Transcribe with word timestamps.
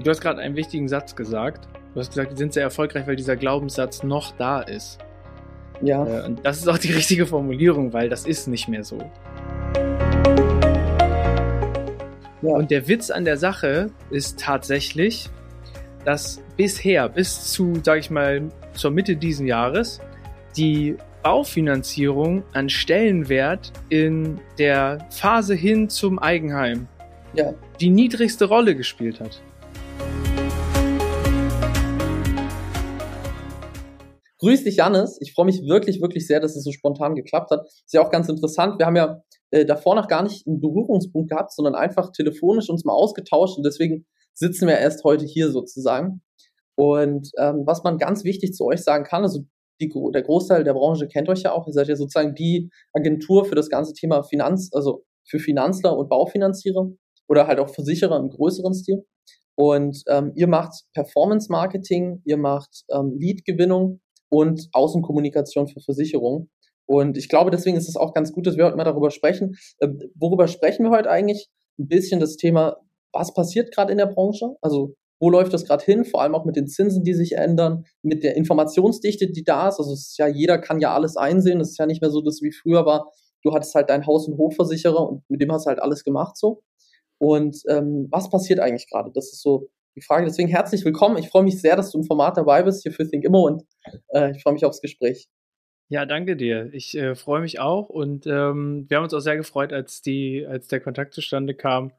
Und 0.00 0.06
du 0.06 0.12
hast 0.12 0.22
gerade 0.22 0.40
einen 0.40 0.56
wichtigen 0.56 0.88
Satz 0.88 1.14
gesagt. 1.14 1.68
Du 1.92 2.00
hast 2.00 2.08
gesagt, 2.08 2.32
die 2.32 2.36
sind 2.38 2.54
sehr 2.54 2.62
erfolgreich, 2.62 3.06
weil 3.06 3.16
dieser 3.16 3.36
Glaubenssatz 3.36 4.02
noch 4.02 4.34
da 4.38 4.62
ist. 4.62 4.96
Ja. 5.82 6.06
Äh, 6.06 6.24
und 6.24 6.40
das 6.42 6.56
ist 6.56 6.68
auch 6.68 6.78
die 6.78 6.92
richtige 6.94 7.26
Formulierung, 7.26 7.92
weil 7.92 8.08
das 8.08 8.24
ist 8.24 8.48
nicht 8.48 8.66
mehr 8.66 8.82
so. 8.82 8.96
Ja. 12.40 12.54
Und 12.54 12.70
der 12.70 12.88
Witz 12.88 13.10
an 13.10 13.26
der 13.26 13.36
Sache 13.36 13.90
ist 14.08 14.40
tatsächlich, 14.40 15.28
dass 16.06 16.40
bisher, 16.56 17.10
bis 17.10 17.52
zu, 17.52 17.74
sag 17.82 17.98
ich 17.98 18.08
mal, 18.08 18.48
zur 18.72 18.92
Mitte 18.92 19.16
diesen 19.16 19.46
Jahres, 19.46 20.00
die 20.56 20.96
Baufinanzierung 21.22 22.42
an 22.54 22.70
Stellenwert 22.70 23.70
in 23.90 24.40
der 24.56 25.06
Phase 25.10 25.54
hin 25.54 25.90
zum 25.90 26.18
Eigenheim 26.18 26.88
ja. 27.34 27.52
die 27.80 27.90
niedrigste 27.90 28.46
Rolle 28.46 28.74
gespielt 28.74 29.20
hat. 29.20 29.42
Grüß 34.40 34.64
dich, 34.64 34.76
Jannis. 34.76 35.18
Ich 35.20 35.34
freue 35.34 35.44
mich 35.44 35.62
wirklich, 35.66 36.00
wirklich 36.00 36.26
sehr, 36.26 36.40
dass 36.40 36.56
es 36.56 36.64
so 36.64 36.72
spontan 36.72 37.14
geklappt 37.14 37.50
hat. 37.50 37.66
Ist 37.66 37.92
ja 37.92 38.02
auch 38.02 38.10
ganz 38.10 38.28
interessant. 38.28 38.78
Wir 38.78 38.86
haben 38.86 38.96
ja 38.96 39.22
äh, 39.50 39.66
davor 39.66 39.94
noch 39.94 40.08
gar 40.08 40.22
nicht 40.22 40.46
einen 40.46 40.60
Berührungspunkt 40.60 41.30
gehabt, 41.30 41.52
sondern 41.52 41.74
einfach 41.74 42.10
telefonisch 42.12 42.70
uns 42.70 42.84
mal 42.84 42.94
ausgetauscht 42.94 43.58
und 43.58 43.66
deswegen 43.66 44.06
sitzen 44.32 44.66
wir 44.66 44.78
erst 44.78 45.04
heute 45.04 45.26
hier 45.26 45.50
sozusagen. 45.50 46.22
Und 46.74 47.30
ähm, 47.38 47.64
was 47.66 47.82
man 47.84 47.98
ganz 47.98 48.24
wichtig 48.24 48.54
zu 48.54 48.64
euch 48.64 48.80
sagen 48.82 49.04
kann, 49.04 49.22
also 49.22 49.40
die, 49.82 49.92
der 50.14 50.22
Großteil 50.22 50.64
der 50.64 50.72
Branche 50.72 51.06
kennt 51.06 51.28
euch 51.28 51.42
ja 51.42 51.52
auch. 51.52 51.66
Ihr 51.66 51.74
seid 51.74 51.88
ja 51.88 51.96
sozusagen 51.96 52.34
die 52.34 52.70
Agentur 52.94 53.44
für 53.44 53.54
das 53.54 53.68
ganze 53.68 53.92
Thema 53.92 54.22
Finanz, 54.22 54.70
also 54.72 55.04
für 55.28 55.38
Finanzler 55.38 55.98
und 55.98 56.08
Baufinanzierer 56.08 56.90
oder 57.28 57.46
halt 57.46 57.58
auch 57.58 57.68
Versicherer 57.68 58.16
im 58.16 58.30
größeren 58.30 58.72
Stil. 58.72 59.04
Und 59.54 60.02
ähm, 60.08 60.32
ihr 60.34 60.48
macht 60.48 60.84
Performance 60.94 61.52
Marketing, 61.52 62.22
ihr 62.24 62.38
macht 62.38 62.84
ähm, 62.90 63.16
Lead-Gewinnung 63.18 64.00
und 64.30 64.68
Außenkommunikation 64.72 65.68
für 65.68 65.80
Versicherungen. 65.80 66.50
Und 66.86 67.16
ich 67.16 67.28
glaube, 67.28 67.50
deswegen 67.50 67.76
ist 67.76 67.88
es 67.88 67.96
auch 67.96 68.14
ganz 68.14 68.32
gut, 68.32 68.46
dass 68.46 68.56
wir 68.56 68.64
heute 68.64 68.76
mal 68.76 68.84
darüber 68.84 69.10
sprechen. 69.10 69.56
Äh, 69.78 69.88
worüber 70.14 70.48
sprechen 70.48 70.84
wir 70.84 70.90
heute 70.90 71.10
eigentlich? 71.10 71.48
Ein 71.78 71.88
bisschen 71.88 72.18
das 72.20 72.36
Thema, 72.36 72.78
was 73.12 73.34
passiert 73.34 73.72
gerade 73.72 73.92
in 73.92 73.98
der 73.98 74.06
Branche? 74.06 74.56
Also 74.60 74.94
wo 75.20 75.28
läuft 75.30 75.52
das 75.52 75.64
gerade 75.64 75.84
hin? 75.84 76.04
Vor 76.04 76.22
allem 76.22 76.34
auch 76.34 76.44
mit 76.44 76.56
den 76.56 76.66
Zinsen, 76.66 77.04
die 77.04 77.14
sich 77.14 77.32
ändern, 77.36 77.84
mit 78.02 78.24
der 78.24 78.36
Informationsdichte, 78.36 79.30
die 79.30 79.44
da 79.44 79.68
ist. 79.68 79.78
Also 79.78 79.92
es 79.92 80.08
ist 80.08 80.18
ja, 80.18 80.26
jeder 80.26 80.58
kann 80.58 80.80
ja 80.80 80.94
alles 80.94 81.16
einsehen. 81.16 81.60
Es 81.60 81.70
ist 81.70 81.78
ja 81.78 81.86
nicht 81.86 82.00
mehr 82.00 82.10
so, 82.10 82.22
dass 82.22 82.40
wie 82.42 82.52
früher 82.52 82.86
war, 82.86 83.12
du 83.42 83.52
hattest 83.52 83.74
halt 83.74 83.90
dein 83.90 84.06
Haus- 84.06 84.26
und 84.26 84.38
Hofversicherer 84.38 85.08
und 85.08 85.22
mit 85.28 85.40
dem 85.40 85.52
hast 85.52 85.66
du 85.66 85.68
halt 85.68 85.80
alles 85.80 86.04
gemacht 86.04 86.36
so. 86.36 86.62
Und 87.18 87.62
ähm, 87.68 88.08
was 88.10 88.30
passiert 88.30 88.60
eigentlich 88.60 88.88
gerade? 88.88 89.10
Das 89.12 89.26
ist 89.26 89.42
so 89.42 89.68
die 90.00 90.06
Frage. 90.06 90.24
Deswegen 90.24 90.48
herzlich 90.48 90.84
willkommen. 90.84 91.18
Ich 91.18 91.28
freue 91.28 91.42
mich 91.42 91.60
sehr, 91.60 91.76
dass 91.76 91.90
du 91.90 91.98
im 91.98 92.04
Format 92.04 92.36
dabei 92.36 92.62
bist 92.62 92.82
hier 92.82 92.92
für 92.92 93.06
Think 93.06 93.24
Immo 93.24 93.46
und 93.46 93.64
äh, 94.08 94.30
ich 94.30 94.42
freue 94.42 94.54
mich 94.54 94.64
aufs 94.64 94.80
Gespräch. 94.80 95.28
Ja, 95.88 96.06
danke 96.06 96.36
dir. 96.36 96.70
Ich 96.72 96.96
äh, 96.96 97.14
freue 97.14 97.42
mich 97.42 97.60
auch 97.60 97.88
und 97.88 98.26
ähm, 98.26 98.86
wir 98.88 98.96
haben 98.96 99.04
uns 99.04 99.12
auch 99.12 99.20
sehr 99.20 99.36
gefreut, 99.36 99.72
als 99.72 100.00
die, 100.00 100.46
als 100.48 100.68
der 100.68 100.80
Kontakt 100.80 101.12
zustande 101.12 101.54
kam 101.54 101.92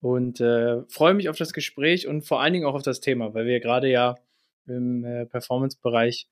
und 0.00 0.40
äh, 0.40 0.82
freue 0.88 1.14
mich 1.14 1.28
auf 1.28 1.36
das 1.36 1.52
Gespräch 1.52 2.06
und 2.06 2.22
vor 2.22 2.40
allen 2.40 2.52
Dingen 2.52 2.66
auch 2.66 2.74
auf 2.74 2.82
das 2.82 3.00
Thema, 3.00 3.34
weil 3.34 3.46
wir 3.46 3.58
gerade 3.60 3.90
ja 3.90 4.14
im 4.66 5.04
äh, 5.04 5.26
Performance-Bereich 5.26 6.28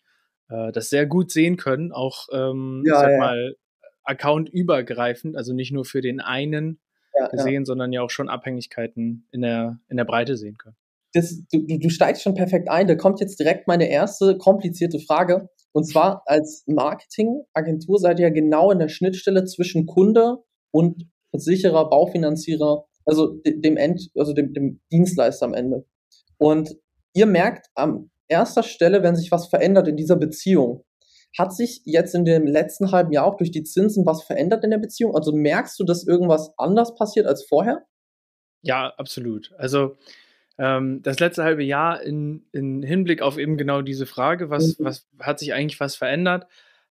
äh, 0.51 0.71
das 0.71 0.89
sehr 0.89 1.07
gut 1.07 1.33
sehen 1.33 1.57
können, 1.57 1.91
auch 1.91 2.29
ähm, 2.33 2.85
ja, 2.87 2.95
ich 2.95 3.01
sag 3.01 3.11
ja. 3.11 3.19
mal 3.19 3.57
accountübergreifend, 4.05 5.37
also 5.37 5.53
nicht 5.53 5.73
nur 5.73 5.85
für 5.85 6.01
den 6.01 6.21
einen 6.21 6.79
ja, 7.19 7.29
gesehen, 7.29 7.65
sondern 7.65 7.93
ja 7.93 8.03
auch 8.03 8.11
schon 8.11 8.29
Abhängigkeiten 8.29 9.27
in 9.33 9.43
der 9.43 9.81
in 9.89 9.97
der 9.97 10.05
Breite 10.05 10.37
sehen 10.37 10.59
können. 10.59 10.77
Das, 11.15 11.43
du, 11.53 11.67
du 11.67 11.89
steigst 11.91 12.23
schon 12.23 12.35
perfekt 12.35 12.71
ein. 12.71 12.87
Da 12.87 12.95
kommt 12.95 13.21
jetzt 13.21 13.39
direkt 13.39 13.67
meine 13.67 13.89
erste 13.89 14.39
komplizierte 14.39 14.99
Frage. 14.99 15.49
Und 15.73 15.85
zwar 15.85 16.23
als 16.27 16.65
Marketingagentur 16.67 17.99
seid 17.99 18.19
ihr 18.19 18.29
ja 18.29 18.33
genau 18.33 18.71
in 18.71 18.79
der 18.79 18.89
Schnittstelle 18.89 19.45
zwischen 19.45 19.87
Kunde 19.87 20.39
und 20.71 21.05
Versicherer, 21.31 21.89
Baufinanzierer, 21.89 22.85
also 23.07 23.41
dem 23.45 23.77
End, 23.77 24.11
also 24.17 24.33
dem, 24.33 24.53
dem 24.53 24.81
Dienstleister 24.93 25.47
am 25.47 25.55
Ende. 25.55 25.87
Und 26.39 26.77
ihr 27.15 27.27
merkt 27.27 27.67
an 27.75 28.11
erster 28.29 28.63
Stelle, 28.63 29.03
wenn 29.03 29.17
sich 29.17 29.31
was 29.31 29.49
verändert 29.49 29.89
in 29.89 29.97
dieser 29.97 30.17
Beziehung. 30.17 30.85
Hat 31.39 31.55
sich 31.55 31.81
jetzt 31.85 32.15
in 32.15 32.27
dem 32.27 32.47
letzten 32.47 32.93
halben 32.93 33.13
Jahr 33.13 33.25
auch 33.25 33.37
durch 33.37 33.51
die 33.51 33.63
Zinsen 33.63 34.05
was 34.05 34.23
verändert 34.23 34.65
in 34.65 34.71
der 34.71 34.79
Beziehung? 34.79 35.15
Also 35.15 35.33
merkst 35.33 35.79
du, 35.79 35.85
dass 35.85 36.07
irgendwas 36.07 36.53
anders 36.59 36.95
passiert 36.95 37.27
als 37.27 37.47
vorher? 37.49 37.87
Ja, 38.63 38.93
absolut. 38.97 39.53
Also 39.57 39.97
ähm, 40.59 41.03
das 41.03 41.21
letzte 41.21 41.45
halbe 41.45 41.63
Jahr 41.63 42.03
in, 42.03 42.45
in 42.53 42.83
Hinblick 42.83 43.23
auf 43.23 43.39
eben 43.39 43.57
genau 43.57 43.83
diese 43.83 44.07
Frage, 44.07 44.51
was, 44.51 44.79
mhm. 44.79 44.85
was 44.85 45.07
hat 45.19 45.39
sich 45.39 45.55
eigentlich 45.55 45.81
was 45.81 45.97
verändert, 45.97 46.47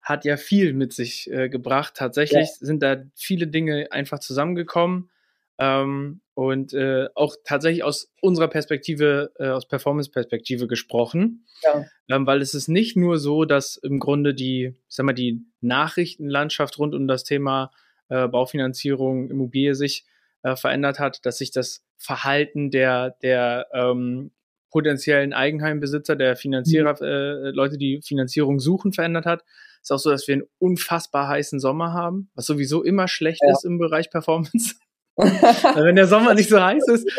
hat 0.03 0.25
ja 0.25 0.37
viel 0.37 0.73
mit 0.73 0.93
sich 0.93 1.31
äh, 1.31 1.49
gebracht. 1.49 1.95
Tatsächlich 1.97 2.49
ja. 2.49 2.67
sind 2.67 2.83
da 2.83 2.97
viele 3.15 3.47
Dinge 3.49 3.89
einfach 3.91 4.19
zusammengekommen. 4.19 5.11
Ähm, 5.59 6.21
und 6.35 6.75
äh, 6.75 7.09
auch 7.15 7.35
tatsächlich 7.45 7.83
aus 7.83 8.13
unserer 8.21 8.49
Perspektive, 8.49 9.33
äh, 9.39 9.49
aus 9.49 9.67
Performance-Perspektive 9.67 10.67
gesprochen. 10.67 11.47
Ja. 11.65 11.87
Ähm, 12.11 12.27
weil 12.27 12.43
es 12.43 12.53
ist 12.53 12.69
nicht 12.69 12.95
nur 12.95 13.17
so, 13.19 13.47
dass 13.47 13.77
im 13.79 13.99
Grunde 13.99 14.35
die, 14.35 14.77
sag 14.87 15.07
mal, 15.07 15.15
die 15.15 15.47
Nachrichtenlandschaft 15.63 16.79
rund 16.79 16.95
um 16.95 17.09
das 17.09 17.25
Thema 17.25 17.71
äh, 18.11 18.29
Baufinanzierung, 18.29 19.31
Immobilie 19.31 19.75
sich 19.75 20.05
äh, 20.47 20.55
verändert 20.55 21.01
hat, 21.01 21.27
dass 21.27 21.39
sich 21.39 21.51
das 21.51 21.83
Verhalten 21.97 22.71
der, 22.71 23.17
der 23.23 23.67
ähm, 23.73 24.31
potenziellen 24.71 25.33
Eigenheimbesitzer, 25.33 26.15
der 26.15 26.37
Finanzierer, 26.37 26.93
mhm. 27.01 27.05
äh, 27.05 27.51
Leute, 27.51 27.79
die 27.79 28.01
Finanzierung 28.05 28.61
suchen, 28.61 28.93
verändert 28.93 29.27
hat. 29.27 29.43
Es 29.83 29.91
ist 29.91 29.93
auch 29.93 29.99
so, 29.99 30.11
dass 30.11 30.29
wir 30.29 30.35
einen 30.35 30.45
unfassbar 30.59 31.27
heißen 31.27 31.59
Sommer 31.59 31.93
haben, 31.93 32.31
was 32.35 32.47
sowieso 32.47 32.85
immer 32.85 33.09
schlecht 33.09 33.41
ja. 33.45 33.53
ist 33.53 33.65
im 33.65 33.79
Bereich 33.79 34.09
Performance. 34.11 34.77
Wenn 35.17 35.97
der 35.97 36.07
Sommer 36.07 36.35
nicht 36.35 36.49
so 36.49 36.63
heiß 36.63 36.87
ist, 36.89 37.11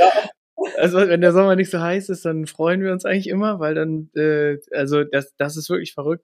also 0.78 0.98
wenn 0.98 1.22
der 1.22 1.34
Sommer 1.34 1.56
nicht 1.56 1.72
so 1.72 1.80
heiß 1.80 2.10
ist, 2.10 2.26
dann 2.26 2.46
freuen 2.46 2.82
wir 2.82 2.92
uns 2.92 3.06
eigentlich 3.06 3.28
immer, 3.28 3.60
weil 3.60 3.74
dann, 3.74 4.10
äh, 4.16 4.58
also 4.72 5.04
das, 5.04 5.36
das 5.38 5.58
ist 5.58 5.70
wirklich 5.70 5.94
verrückt. 5.94 6.24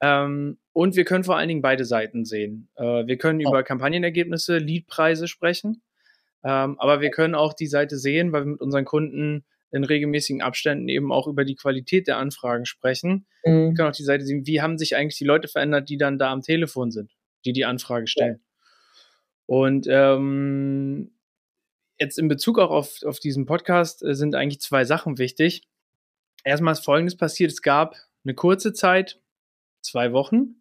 Ähm, 0.00 0.58
und 0.72 0.96
wir 0.96 1.04
können 1.04 1.24
vor 1.24 1.36
allen 1.36 1.48
Dingen 1.48 1.62
beide 1.62 1.84
Seiten 1.84 2.24
sehen. 2.24 2.68
Äh, 2.76 3.06
wir 3.06 3.18
können 3.18 3.40
über 3.40 3.62
Kampagnenergebnisse, 3.62 4.58
Leadpreise 4.58 5.28
sprechen. 5.28 5.82
Ähm, 6.44 6.78
aber 6.78 7.00
wir 7.00 7.10
können 7.10 7.34
auch 7.34 7.54
die 7.54 7.66
Seite 7.66 7.96
sehen, 7.96 8.32
weil 8.32 8.42
wir 8.42 8.52
mit 8.52 8.60
unseren 8.60 8.84
Kunden 8.84 9.44
in 9.70 9.82
regelmäßigen 9.82 10.42
Abständen 10.42 10.88
eben 10.88 11.10
auch 11.10 11.26
über 11.26 11.44
die 11.44 11.56
Qualität 11.56 12.06
der 12.06 12.18
Anfragen 12.18 12.64
sprechen. 12.64 13.26
Mhm. 13.44 13.70
Wir 13.70 13.74
können 13.74 13.88
auch 13.88 13.96
die 13.96 14.04
Seite 14.04 14.24
sehen, 14.24 14.46
wie 14.46 14.60
haben 14.60 14.78
sich 14.78 14.94
eigentlich 14.94 15.18
die 15.18 15.24
Leute 15.24 15.48
verändert, 15.48 15.88
die 15.88 15.96
dann 15.96 16.18
da 16.18 16.30
am 16.30 16.42
Telefon 16.42 16.90
sind, 16.90 17.10
die 17.44 17.52
die 17.52 17.64
Anfrage 17.64 18.06
stellen. 18.06 18.40
Ja. 18.40 18.44
Und 19.46 19.86
ähm, 19.90 21.12
jetzt 21.98 22.18
in 22.18 22.28
Bezug 22.28 22.58
auch 22.58 22.70
auf, 22.70 23.02
auf 23.04 23.18
diesen 23.18 23.46
Podcast 23.46 24.04
äh, 24.04 24.14
sind 24.14 24.34
eigentlich 24.34 24.60
zwei 24.60 24.84
Sachen 24.84 25.18
wichtig. 25.18 25.62
Erstmal 26.44 26.72
ist 26.72 26.84
Folgendes 26.84 27.16
passiert. 27.16 27.50
Es 27.50 27.62
gab 27.62 27.96
eine 28.24 28.34
kurze 28.34 28.72
Zeit, 28.72 29.20
zwei 29.80 30.12
Wochen, 30.12 30.56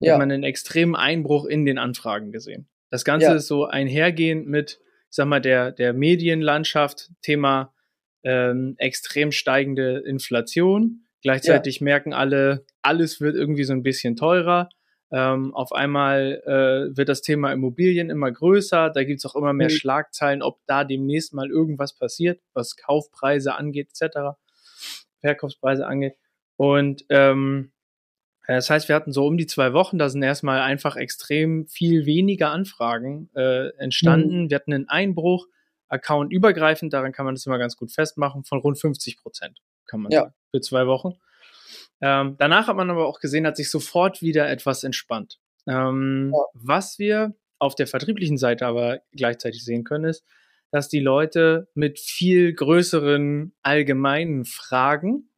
ja. 0.00 0.12
hat 0.12 0.18
man 0.18 0.32
einen 0.32 0.44
extremen 0.44 0.96
Einbruch 0.96 1.44
in 1.44 1.64
den 1.64 1.78
Anfragen 1.78 2.32
gesehen. 2.32 2.68
Das 2.90 3.04
Ganze 3.04 3.26
ja. 3.26 3.34
ist 3.34 3.46
so 3.46 3.66
einhergehend 3.66 4.48
mit 4.48 4.80
sag 5.10 5.26
mal, 5.26 5.40
der, 5.40 5.72
der 5.72 5.92
Medienlandschaft, 5.92 7.10
Thema 7.22 7.74
ähm, 8.22 8.74
extrem 8.78 9.32
steigende 9.32 10.02
Inflation. 10.06 11.06
Gleichzeitig 11.22 11.80
ja. 11.80 11.84
merken 11.84 12.12
alle, 12.14 12.64
alles 12.82 13.20
wird 13.20 13.34
irgendwie 13.34 13.64
so 13.64 13.72
ein 13.72 13.82
bisschen 13.82 14.16
teurer. 14.16 14.68
Ähm, 15.12 15.52
auf 15.54 15.72
einmal 15.72 16.40
äh, 16.46 16.96
wird 16.96 17.08
das 17.08 17.20
Thema 17.20 17.52
Immobilien 17.52 18.10
immer 18.10 18.30
größer. 18.30 18.90
Da 18.90 19.04
gibt's 19.04 19.26
auch 19.26 19.34
immer 19.34 19.52
mehr 19.52 19.68
mhm. 19.68 19.74
Schlagzeilen, 19.74 20.42
ob 20.42 20.60
da 20.66 20.84
demnächst 20.84 21.34
mal 21.34 21.50
irgendwas 21.50 21.94
passiert, 21.94 22.40
was 22.54 22.76
Kaufpreise 22.76 23.56
angeht, 23.56 23.88
etc., 23.90 24.38
Verkaufspreise 25.20 25.86
angeht. 25.86 26.14
Und 26.56 27.04
ähm, 27.08 27.72
äh, 27.72 27.79
das 28.46 28.70
heißt, 28.70 28.88
wir 28.88 28.96
hatten 28.96 29.12
so 29.12 29.26
um 29.26 29.36
die 29.36 29.46
zwei 29.46 29.72
Wochen, 29.72 29.98
da 29.98 30.08
sind 30.08 30.22
erstmal 30.22 30.60
einfach 30.60 30.96
extrem 30.96 31.66
viel 31.68 32.06
weniger 32.06 32.50
Anfragen 32.50 33.30
äh, 33.34 33.68
entstanden. 33.76 34.44
Mhm. 34.44 34.50
Wir 34.50 34.56
hatten 34.56 34.72
einen 34.72 34.88
Einbruch, 34.88 35.46
Account 35.88 36.32
übergreifend, 36.32 36.92
daran 36.92 37.12
kann 37.12 37.24
man 37.26 37.34
das 37.34 37.46
immer 37.46 37.58
ganz 37.58 37.76
gut 37.76 37.92
festmachen, 37.92 38.44
von 38.44 38.60
rund 38.60 38.78
50 38.78 39.18
Prozent, 39.18 39.58
kann 39.86 40.00
man 40.00 40.12
ja. 40.12 40.20
sagen, 40.20 40.34
für 40.50 40.60
zwei 40.60 40.86
Wochen. 40.86 41.14
Ähm, 42.00 42.36
danach 42.38 42.68
hat 42.68 42.76
man 42.76 42.90
aber 42.90 43.06
auch 43.06 43.20
gesehen, 43.20 43.46
hat 43.46 43.56
sich 43.56 43.70
sofort 43.70 44.22
wieder 44.22 44.48
etwas 44.48 44.84
entspannt. 44.84 45.38
Ähm, 45.66 46.32
ja. 46.32 46.42
Was 46.54 46.98
wir 46.98 47.34
auf 47.58 47.74
der 47.74 47.86
vertrieblichen 47.86 48.38
Seite 48.38 48.66
aber 48.66 49.00
gleichzeitig 49.12 49.64
sehen 49.64 49.84
können, 49.84 50.04
ist, 50.04 50.24
dass 50.70 50.88
die 50.88 51.00
Leute 51.00 51.68
mit 51.74 51.98
viel 51.98 52.52
größeren 52.54 53.52
allgemeinen 53.62 54.44
Fragen 54.44 55.30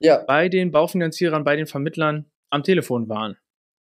ja. 0.00 0.24
bei 0.24 0.48
den 0.48 0.72
Baufinanzierern, 0.72 1.44
bei 1.44 1.56
den 1.56 1.66
Vermittlern 1.66 2.31
am 2.52 2.62
Telefon 2.62 3.08
waren. 3.08 3.36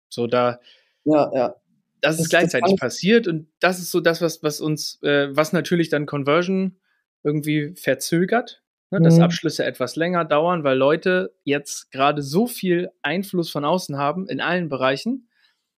So 0.10 0.28
da. 0.28 0.60
Ja, 1.06 1.32
ja. 1.34 1.56
Das, 2.02 2.18
das 2.18 2.26
ist 2.26 2.30
gleichzeitig 2.30 2.72
das 2.72 2.80
passiert 2.80 3.28
und 3.28 3.48
das 3.60 3.80
ist 3.80 3.92
so 3.92 4.00
das, 4.00 4.22
was, 4.22 4.44
was 4.44 4.62
uns, 4.62 5.02
äh, 5.02 5.36
was 5.36 5.54
natürlich 5.54 5.90
dann 5.90 6.06
Conversion 6.06 6.78
irgendwie 7.24 7.74
verzögert. 7.76 8.62
ne, 8.92 9.02
dass 9.02 9.16
mhm. 9.16 9.24
Abschlüsse 9.24 9.66
etwas 9.66 9.96
länger 9.96 10.26
dauern, 10.26 10.64
weil 10.64 10.78
Leute 10.78 11.34
jetzt 11.44 11.90
gerade 11.92 12.22
so 12.22 12.48
viel 12.48 12.92
Einfluss 13.02 13.50
von 13.50 13.66
außen 13.66 13.98
haben 13.98 14.28
in 14.28 14.42
allen 14.42 14.70
Bereichen, 14.70 15.30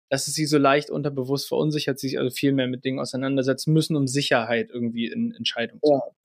dass 0.09 0.27
es 0.27 0.33
sie 0.33 0.45
so 0.45 0.57
leicht 0.57 0.89
unterbewusst 0.89 1.47
verunsichert, 1.47 1.99
sich 1.99 2.17
also 2.17 2.29
viel 2.29 2.51
mehr 2.51 2.67
mit 2.67 2.83
Dingen 2.83 2.99
auseinandersetzen 2.99 3.73
müssen, 3.73 3.95
um 3.95 4.07
Sicherheit 4.07 4.69
irgendwie 4.73 5.07
in 5.07 5.33
Entscheidungen 5.33 5.81
zu 5.83 5.93
haben. 5.93 6.15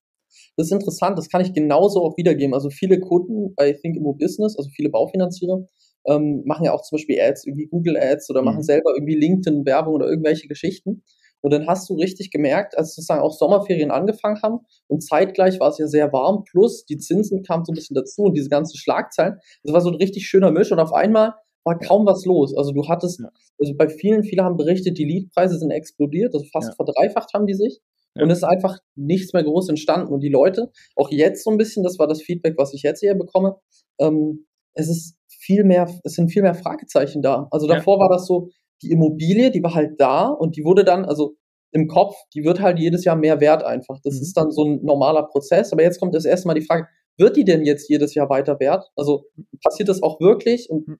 Das 0.55 0.67
ist 0.67 0.73
interessant, 0.73 1.17
das 1.17 1.29
kann 1.29 1.41
ich 1.41 1.53
genauso 1.53 2.03
auch 2.03 2.17
wiedergeben. 2.17 2.53
Also 2.53 2.69
viele 2.69 2.99
Kunden 2.99 3.55
bei 3.55 3.73
Think 3.73 3.95
Immo 3.95 4.13
Business, 4.13 4.57
also 4.57 4.69
viele 4.69 4.89
Baufinanzierer, 4.89 5.65
ähm, 6.05 6.43
machen 6.45 6.65
ja 6.65 6.73
auch 6.73 6.81
zum 6.81 6.97
Beispiel 6.97 7.19
Ads, 7.19 7.45
irgendwie 7.45 7.67
Google 7.67 7.97
Ads 7.97 8.29
oder 8.29 8.41
mhm. 8.41 8.45
machen 8.45 8.63
selber 8.63 8.91
irgendwie 8.95 9.15
LinkedIn-Werbung 9.15 9.93
oder 9.93 10.07
irgendwelche 10.07 10.47
Geschichten. 10.47 11.03
Und 11.41 11.51
dann 11.51 11.67
hast 11.67 11.89
du 11.89 11.95
richtig 11.95 12.31
gemerkt, 12.31 12.77
als 12.77 12.95
sozusagen 12.95 13.21
auch 13.21 13.33
Sommerferien 13.33 13.91
angefangen 13.91 14.41
haben 14.41 14.59
und 14.87 15.03
zeitgleich 15.03 15.59
war 15.59 15.69
es 15.69 15.77
ja 15.77 15.87
sehr 15.87 16.13
warm, 16.13 16.45
plus 16.45 16.85
die 16.85 16.97
Zinsen 16.97 17.43
kamen 17.43 17.65
so 17.65 17.73
ein 17.73 17.75
bisschen 17.75 17.95
dazu 17.95 18.21
und 18.21 18.37
diese 18.37 18.47
ganzen 18.47 18.77
Schlagzeilen. 18.77 19.39
Das 19.63 19.73
war 19.73 19.81
so 19.81 19.89
ein 19.89 19.95
richtig 19.95 20.25
schöner 20.25 20.51
Misch 20.51 20.71
und 20.71 20.79
auf 20.79 20.93
einmal 20.93 21.33
war 21.65 21.79
kaum 21.79 22.05
was 22.05 22.25
los. 22.25 22.55
Also 22.55 22.71
du 22.71 22.87
hattest, 22.87 23.19
ja. 23.19 23.29
also 23.59 23.73
bei 23.75 23.89
vielen, 23.89 24.23
viele 24.23 24.43
haben 24.43 24.55
berichtet, 24.57 24.97
die 24.97 25.05
Leadpreise 25.05 25.57
sind 25.57 25.71
explodiert, 25.71 26.33
also 26.33 26.45
fast 26.51 26.69
ja. 26.69 26.75
verdreifacht 26.75 27.33
haben 27.33 27.45
die 27.45 27.55
sich. 27.55 27.81
Ja. 28.15 28.23
Und 28.23 28.29
es 28.29 28.39
ist 28.39 28.43
einfach 28.43 28.77
nichts 28.95 29.33
mehr 29.33 29.43
groß 29.43 29.69
entstanden. 29.69 30.13
Und 30.13 30.21
die 30.21 30.29
Leute, 30.29 30.71
auch 30.95 31.09
jetzt 31.09 31.43
so 31.43 31.51
ein 31.51 31.57
bisschen, 31.57 31.83
das 31.83 31.99
war 31.99 32.07
das 32.07 32.21
Feedback, 32.21 32.55
was 32.57 32.73
ich 32.73 32.83
jetzt 32.83 32.99
hier 32.99 33.15
bekomme, 33.15 33.57
ähm, 33.99 34.45
es 34.75 34.89
ist 34.89 35.15
viel 35.43 35.63
mehr, 35.63 35.89
es 36.03 36.13
sind 36.13 36.29
viel 36.29 36.41
mehr 36.41 36.55
Fragezeichen 36.55 37.21
da. 37.21 37.47
Also 37.51 37.67
davor 37.67 37.99
war 37.99 38.09
das 38.09 38.25
so, 38.25 38.49
die 38.81 38.91
Immobilie, 38.91 39.51
die 39.51 39.63
war 39.63 39.73
halt 39.73 39.99
da 39.99 40.27
und 40.27 40.55
die 40.55 40.63
wurde 40.63 40.83
dann, 40.83 41.05
also 41.05 41.35
im 41.71 41.87
Kopf, 41.87 42.15
die 42.33 42.43
wird 42.43 42.61
halt 42.61 42.79
jedes 42.79 43.03
Jahr 43.03 43.15
mehr 43.15 43.39
wert 43.39 43.63
einfach. 43.63 43.99
Das 44.03 44.15
mhm. 44.15 44.21
ist 44.21 44.37
dann 44.37 44.51
so 44.51 44.63
ein 44.63 44.83
normaler 44.83 45.23
Prozess. 45.23 45.73
Aber 45.73 45.81
jetzt 45.81 45.99
kommt 45.99 46.13
das 46.13 46.25
erste 46.25 46.47
Mal 46.47 46.53
die 46.53 46.65
Frage, 46.65 46.87
wird 47.17 47.35
die 47.35 47.45
denn 47.45 47.63
jetzt 47.65 47.89
jedes 47.89 48.13
Jahr 48.13 48.29
weiter 48.29 48.59
wert? 48.59 48.85
Also 48.95 49.25
passiert 49.63 49.89
das 49.89 50.01
auch 50.03 50.19
wirklich 50.19 50.69
und 50.69 50.87
mhm. 50.87 50.99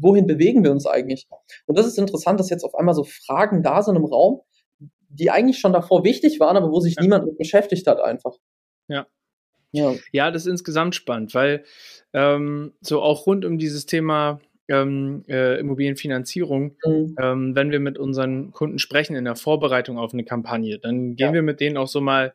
wohin 0.00 0.26
bewegen 0.26 0.64
wir 0.64 0.70
uns 0.70 0.86
eigentlich? 0.86 1.26
Und 1.66 1.78
das 1.78 1.86
ist 1.86 1.98
interessant, 1.98 2.40
dass 2.40 2.50
jetzt 2.50 2.64
auf 2.64 2.74
einmal 2.74 2.94
so 2.94 3.04
Fragen 3.04 3.62
da 3.62 3.82
sind 3.82 3.96
im 3.96 4.04
Raum, 4.04 4.40
die 5.08 5.30
eigentlich 5.30 5.58
schon 5.58 5.72
davor 5.72 6.04
wichtig 6.04 6.40
waren, 6.40 6.56
aber 6.56 6.70
wo 6.70 6.80
sich 6.80 6.96
ja. 6.96 7.02
niemand 7.02 7.26
mit 7.26 7.38
beschäftigt 7.38 7.86
hat 7.86 8.00
einfach. 8.00 8.36
Ja. 8.88 9.06
Ja. 9.72 9.94
ja, 10.12 10.30
das 10.30 10.42
ist 10.42 10.50
insgesamt 10.50 10.94
spannend, 10.94 11.34
weil 11.34 11.64
ähm, 12.12 12.72
so 12.80 13.02
auch 13.02 13.26
rund 13.26 13.44
um 13.44 13.58
dieses 13.58 13.86
Thema 13.86 14.40
ähm, 14.68 15.24
äh, 15.28 15.58
Immobilienfinanzierung, 15.58 16.76
mhm. 16.84 17.16
ähm, 17.20 17.54
wenn 17.56 17.70
wir 17.70 17.80
mit 17.80 17.98
unseren 17.98 18.52
Kunden 18.52 18.78
sprechen 18.78 19.16
in 19.16 19.24
der 19.24 19.36
Vorbereitung 19.36 19.98
auf 19.98 20.12
eine 20.12 20.24
Kampagne, 20.24 20.78
dann 20.78 21.16
gehen 21.16 21.28
ja. 21.28 21.32
wir 21.32 21.42
mit 21.42 21.60
denen 21.60 21.76
auch 21.76 21.88
so 21.88 22.00
mal 22.00 22.32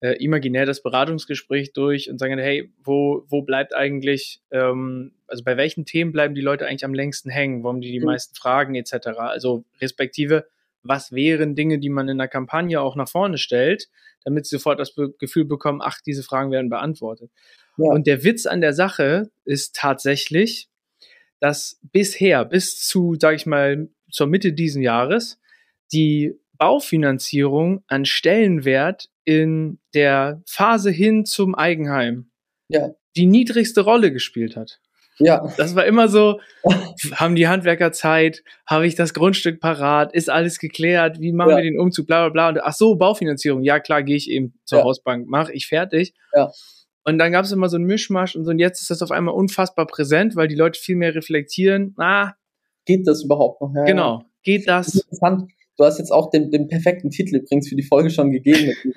äh, 0.00 0.16
imaginär 0.22 0.66
das 0.66 0.82
Beratungsgespräch 0.82 1.72
durch 1.72 2.10
und 2.10 2.18
sagen, 2.18 2.38
hey, 2.38 2.70
wo, 2.82 3.24
wo 3.28 3.42
bleibt 3.42 3.74
eigentlich, 3.74 4.42
ähm, 4.50 5.12
also 5.28 5.44
bei 5.44 5.56
welchen 5.56 5.84
Themen 5.84 6.12
bleiben 6.12 6.34
die 6.34 6.40
Leute 6.40 6.66
eigentlich 6.66 6.84
am 6.84 6.94
längsten 6.94 7.30
hängen, 7.30 7.64
haben 7.64 7.80
die 7.80 7.92
die 7.92 8.00
mhm. 8.00 8.06
meisten 8.06 8.34
Fragen 8.34 8.74
etc. 8.74 9.08
Also 9.18 9.64
respektive, 9.80 10.46
was 10.82 11.12
wären 11.12 11.54
Dinge, 11.54 11.78
die 11.78 11.88
man 11.88 12.08
in 12.08 12.18
der 12.18 12.28
Kampagne 12.28 12.80
auch 12.80 12.96
nach 12.96 13.08
vorne 13.08 13.38
stellt, 13.38 13.88
damit 14.24 14.46
sie 14.46 14.56
sofort 14.56 14.78
das 14.78 14.94
Be 14.94 15.12
Gefühl 15.18 15.44
bekommen, 15.44 15.80
ach, 15.82 16.00
diese 16.04 16.22
Fragen 16.22 16.50
werden 16.50 16.70
beantwortet. 16.70 17.30
Ja. 17.76 17.90
Und 17.92 18.06
der 18.06 18.24
Witz 18.24 18.46
an 18.46 18.60
der 18.60 18.72
Sache 18.72 19.30
ist 19.44 19.74
tatsächlich, 19.74 20.68
dass 21.40 21.80
bisher, 21.82 22.44
bis 22.44 22.80
zu, 22.80 23.16
sage 23.20 23.36
ich 23.36 23.46
mal, 23.46 23.88
zur 24.10 24.26
Mitte 24.26 24.52
diesen 24.52 24.82
Jahres, 24.82 25.40
die 25.92 26.38
Baufinanzierung 26.58 27.82
an 27.88 28.04
Stellenwert 28.04 29.08
in 29.24 29.80
der 29.94 30.42
Phase 30.46 30.90
hin 30.90 31.24
zum 31.24 31.54
Eigenheim 31.54 32.30
ja. 32.68 32.94
die 33.16 33.26
niedrigste 33.26 33.82
Rolle 33.82 34.12
gespielt 34.12 34.56
hat. 34.56 34.80
Ja. 35.18 35.52
Das 35.56 35.74
war 35.74 35.84
immer 35.84 36.08
so, 36.08 36.40
haben 37.14 37.34
die 37.34 37.48
Handwerker 37.48 37.92
Zeit, 37.92 38.42
habe 38.66 38.86
ich 38.86 38.94
das 38.94 39.14
Grundstück 39.14 39.60
parat, 39.60 40.14
ist 40.14 40.30
alles 40.30 40.58
geklärt, 40.58 41.20
wie 41.20 41.32
machen 41.32 41.50
ja. 41.50 41.56
wir 41.56 41.62
den 41.64 41.78
Umzug, 41.78 42.06
bla 42.06 42.28
bla 42.28 42.30
bla. 42.30 42.48
Und, 42.48 42.64
ach 42.66 42.74
so, 42.74 42.96
Baufinanzierung, 42.96 43.62
ja 43.62 43.80
klar, 43.80 44.02
gehe 44.02 44.16
ich 44.16 44.30
eben 44.30 44.54
zur 44.64 44.78
ja. 44.78 44.84
Hausbank, 44.84 45.28
mache 45.28 45.52
ich 45.52 45.66
fertig. 45.66 46.14
Ja. 46.34 46.50
Und 47.04 47.18
dann 47.18 47.32
gab 47.32 47.44
es 47.44 47.52
immer 47.52 47.68
so 47.68 47.76
einen 47.76 47.86
Mischmasch 47.86 48.36
und 48.36 48.44
so, 48.44 48.50
und 48.50 48.58
jetzt 48.58 48.80
ist 48.80 48.90
das 48.90 49.02
auf 49.02 49.10
einmal 49.10 49.34
unfassbar 49.34 49.86
präsent, 49.86 50.36
weil 50.36 50.48
die 50.48 50.54
Leute 50.54 50.78
viel 50.78 50.96
mehr 50.96 51.14
reflektieren. 51.14 51.94
Ah, 51.98 52.32
geht 52.84 53.06
das 53.06 53.24
überhaupt 53.24 53.60
noch? 53.60 53.72
Ja, 53.74 53.84
genau, 53.84 54.24
geht 54.42 54.68
das? 54.68 54.94
Interessant. 54.94 55.50
Du 55.82 55.86
hast 55.86 55.98
jetzt 55.98 56.12
auch 56.12 56.30
den, 56.30 56.52
den 56.52 56.68
perfekten 56.68 57.10
Titel 57.10 57.34
übrigens 57.34 57.68
für 57.68 57.74
die 57.74 57.82
Folge 57.82 58.08
schon 58.08 58.30
gegeben. 58.30 58.72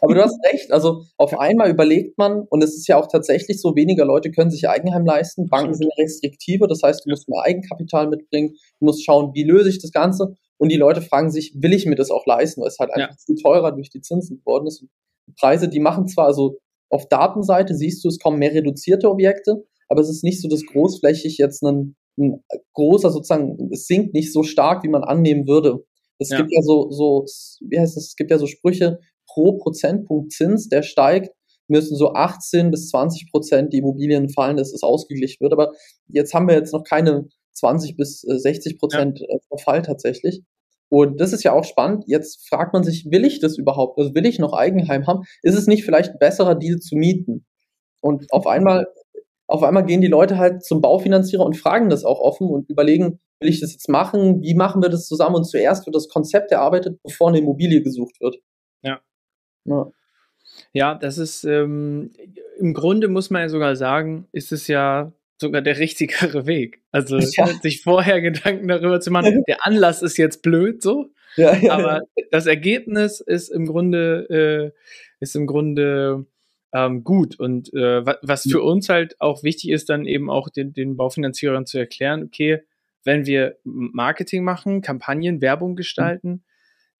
Aber 0.00 0.14
du 0.14 0.22
hast 0.22 0.38
recht. 0.50 0.72
Also 0.72 1.02
auf 1.18 1.38
einmal 1.38 1.68
überlegt 1.68 2.16
man, 2.16 2.46
und 2.48 2.64
es 2.64 2.74
ist 2.74 2.88
ja 2.88 2.98
auch 2.98 3.06
tatsächlich 3.06 3.60
so, 3.60 3.76
weniger 3.76 4.06
Leute 4.06 4.30
können 4.30 4.50
sich 4.50 4.66
Eigenheim 4.66 5.04
leisten. 5.04 5.50
Banken 5.50 5.74
sind 5.74 5.92
restriktiver, 5.98 6.68
das 6.68 6.82
heißt, 6.82 7.04
du 7.04 7.10
musst 7.10 7.28
mehr 7.28 7.42
Eigenkapital 7.42 8.08
mitbringen, 8.08 8.54
du 8.80 8.86
musst 8.86 9.04
schauen, 9.04 9.32
wie 9.34 9.42
löse 9.42 9.68
ich 9.68 9.78
das 9.78 9.92
Ganze. 9.92 10.36
Und 10.56 10.72
die 10.72 10.78
Leute 10.78 11.02
fragen 11.02 11.30
sich, 11.30 11.52
will 11.58 11.74
ich 11.74 11.84
mir 11.84 11.96
das 11.96 12.10
auch 12.10 12.24
leisten, 12.24 12.62
weil 12.62 12.68
es 12.68 12.78
halt 12.78 12.92
einfach 12.92 13.10
ja. 13.10 13.16
viel 13.26 13.36
teurer 13.36 13.72
durch 13.72 13.90
die 13.90 14.00
Zinsen 14.00 14.38
geworden 14.38 14.68
ist. 14.68 14.80
Und 14.80 14.88
die 15.28 15.34
Preise, 15.38 15.68
die 15.68 15.80
machen 15.80 16.08
zwar, 16.08 16.28
also 16.28 16.56
auf 16.88 17.10
Datenseite 17.10 17.74
siehst 17.74 18.02
du, 18.02 18.08
es 18.08 18.18
kommen 18.18 18.38
mehr 18.38 18.54
reduzierte 18.54 19.10
Objekte, 19.10 19.66
aber 19.90 20.00
es 20.00 20.08
ist 20.08 20.24
nicht 20.24 20.40
so, 20.40 20.48
dass 20.48 20.64
großflächig 20.64 21.36
jetzt 21.36 21.62
ein, 21.62 21.94
ein 22.18 22.42
großer 22.72 23.10
sozusagen, 23.10 23.68
es 23.70 23.86
sinkt 23.86 24.14
nicht 24.14 24.32
so 24.32 24.42
stark, 24.42 24.82
wie 24.82 24.88
man 24.88 25.04
annehmen 25.04 25.46
würde. 25.46 25.84
Es 26.18 26.30
ja. 26.30 26.38
gibt 26.38 26.52
ja 26.52 26.62
so, 26.62 26.90
so, 26.90 27.24
wie 27.60 27.78
heißt 27.78 27.96
das, 27.96 28.08
es 28.08 28.16
gibt 28.16 28.30
ja 28.30 28.38
so 28.38 28.46
Sprüche, 28.46 29.00
pro 29.26 29.52
Prozentpunkt 29.52 30.32
Zins, 30.32 30.68
der 30.68 30.82
steigt, 30.82 31.30
müssen 31.68 31.96
so 31.96 32.12
18 32.14 32.70
bis 32.70 32.88
20 32.90 33.30
Prozent 33.30 33.72
die 33.72 33.78
Immobilien 33.78 34.28
fallen, 34.28 34.56
dass 34.56 34.72
es 34.72 34.82
ausgeglichen 34.82 35.40
wird. 35.40 35.52
Aber 35.52 35.72
jetzt 36.08 36.32
haben 36.32 36.48
wir 36.48 36.54
jetzt 36.54 36.72
noch 36.72 36.84
keine 36.84 37.28
20 37.52 37.96
bis 37.96 38.20
60 38.20 38.72
äh, 38.72 38.76
Prozent 38.76 39.20
ja. 39.20 39.26
Äh, 39.26 39.38
Verfall 39.48 39.82
tatsächlich. 39.82 40.42
Und 40.88 41.20
das 41.20 41.32
ist 41.32 41.42
ja 41.42 41.52
auch 41.52 41.64
spannend. 41.64 42.04
Jetzt 42.06 42.48
fragt 42.48 42.72
man 42.72 42.84
sich, 42.84 43.06
will 43.10 43.24
ich 43.24 43.40
das 43.40 43.58
überhaupt? 43.58 43.98
Also 43.98 44.14
will 44.14 44.26
ich 44.26 44.38
noch 44.38 44.52
Eigenheim 44.52 45.06
haben? 45.06 45.24
Ist 45.42 45.56
es 45.56 45.66
nicht 45.66 45.84
vielleicht 45.84 46.12
ein 46.12 46.18
besserer 46.18 46.54
Deal 46.54 46.78
zu 46.78 46.94
mieten? 46.94 47.44
Und 48.00 48.32
auf 48.32 48.46
einmal, 48.46 48.86
auf 49.48 49.64
einmal 49.64 49.84
gehen 49.84 50.00
die 50.00 50.06
Leute 50.06 50.38
halt 50.38 50.64
zum 50.64 50.80
Baufinanzierer 50.80 51.44
und 51.44 51.56
fragen 51.56 51.88
das 51.88 52.04
auch 52.04 52.20
offen 52.20 52.48
und 52.48 52.70
überlegen, 52.70 53.18
will 53.40 53.48
ich 53.48 53.60
das 53.60 53.72
jetzt 53.72 53.88
machen? 53.88 54.42
Wie 54.42 54.54
machen 54.54 54.82
wir 54.82 54.88
das 54.88 55.06
zusammen? 55.06 55.36
Und 55.36 55.44
zuerst 55.44 55.86
wird 55.86 55.94
das 55.94 56.08
Konzept 56.08 56.52
erarbeitet, 56.52 57.00
bevor 57.02 57.28
eine 57.28 57.38
Immobilie 57.38 57.82
gesucht 57.82 58.20
wird. 58.20 58.36
Ja. 58.82 59.00
Ja, 59.64 59.90
ja 60.72 60.94
das 60.94 61.18
ist, 61.18 61.44
ähm, 61.44 62.12
im 62.58 62.74
Grunde 62.74 63.08
muss 63.08 63.30
man 63.30 63.42
ja 63.42 63.48
sogar 63.48 63.76
sagen, 63.76 64.26
ist 64.32 64.52
es 64.52 64.68
ja 64.68 65.12
sogar 65.38 65.60
der 65.60 65.78
richtigere 65.78 66.46
Weg. 66.46 66.82
Also 66.92 67.18
ja. 67.36 67.46
sich 67.62 67.82
vorher 67.82 68.20
Gedanken 68.20 68.68
darüber 68.68 69.00
zu 69.00 69.10
machen, 69.10 69.44
der 69.46 69.66
Anlass 69.66 70.02
ist 70.02 70.16
jetzt 70.16 70.42
blöd 70.42 70.82
so, 70.82 71.10
ja, 71.36 71.54
ja, 71.54 71.72
aber 71.72 72.00
das 72.30 72.46
Ergebnis 72.46 73.20
ist 73.20 73.50
im 73.50 73.66
Grunde 73.66 74.72
äh, 74.74 74.80
ist 75.20 75.36
im 75.36 75.46
Grunde 75.46 76.24
ähm, 76.72 77.04
gut 77.04 77.38
und 77.38 77.72
äh, 77.74 78.04
was 78.22 78.44
für 78.44 78.62
uns 78.62 78.88
halt 78.88 79.20
auch 79.20 79.42
wichtig 79.42 79.70
ist, 79.70 79.90
dann 79.90 80.06
eben 80.06 80.30
auch 80.30 80.48
den, 80.48 80.72
den 80.72 80.96
Baufinanzierern 80.96 81.66
zu 81.66 81.78
erklären, 81.78 82.24
okay, 82.24 82.62
wenn 83.06 83.24
wir 83.24 83.56
Marketing 83.64 84.42
machen, 84.42 84.82
Kampagnen, 84.82 85.40
Werbung 85.40 85.76
gestalten, 85.76 86.28
mhm. 86.28 86.42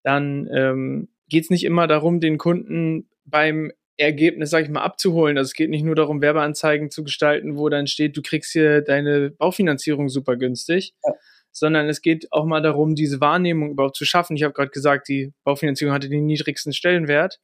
dann 0.02 0.48
ähm, 0.54 1.08
geht 1.28 1.44
es 1.44 1.50
nicht 1.50 1.64
immer 1.64 1.88
darum, 1.88 2.20
den 2.20 2.38
Kunden 2.38 3.10
beim 3.24 3.72
Ergebnis, 3.96 4.50
sag 4.50 4.64
ich 4.64 4.70
mal, 4.70 4.82
abzuholen. 4.82 5.36
Also 5.36 5.48
es 5.48 5.54
geht 5.54 5.68
nicht 5.68 5.84
nur 5.84 5.96
darum, 5.96 6.22
Werbeanzeigen 6.22 6.90
zu 6.90 7.02
gestalten, 7.02 7.56
wo 7.56 7.68
dann 7.68 7.88
steht, 7.88 8.16
du 8.16 8.22
kriegst 8.22 8.52
hier 8.52 8.82
deine 8.82 9.30
Baufinanzierung 9.30 10.08
super 10.08 10.36
günstig, 10.36 10.94
ja. 11.04 11.12
sondern 11.50 11.88
es 11.88 12.02
geht 12.02 12.30
auch 12.30 12.44
mal 12.44 12.62
darum, 12.62 12.94
diese 12.94 13.20
Wahrnehmung 13.20 13.70
überhaupt 13.70 13.96
zu 13.96 14.04
schaffen. 14.04 14.36
Ich 14.36 14.44
habe 14.44 14.54
gerade 14.54 14.70
gesagt, 14.70 15.08
die 15.08 15.32
Baufinanzierung 15.42 15.92
hatte 15.92 16.08
den 16.08 16.26
niedrigsten 16.26 16.72
Stellenwert, 16.72 17.40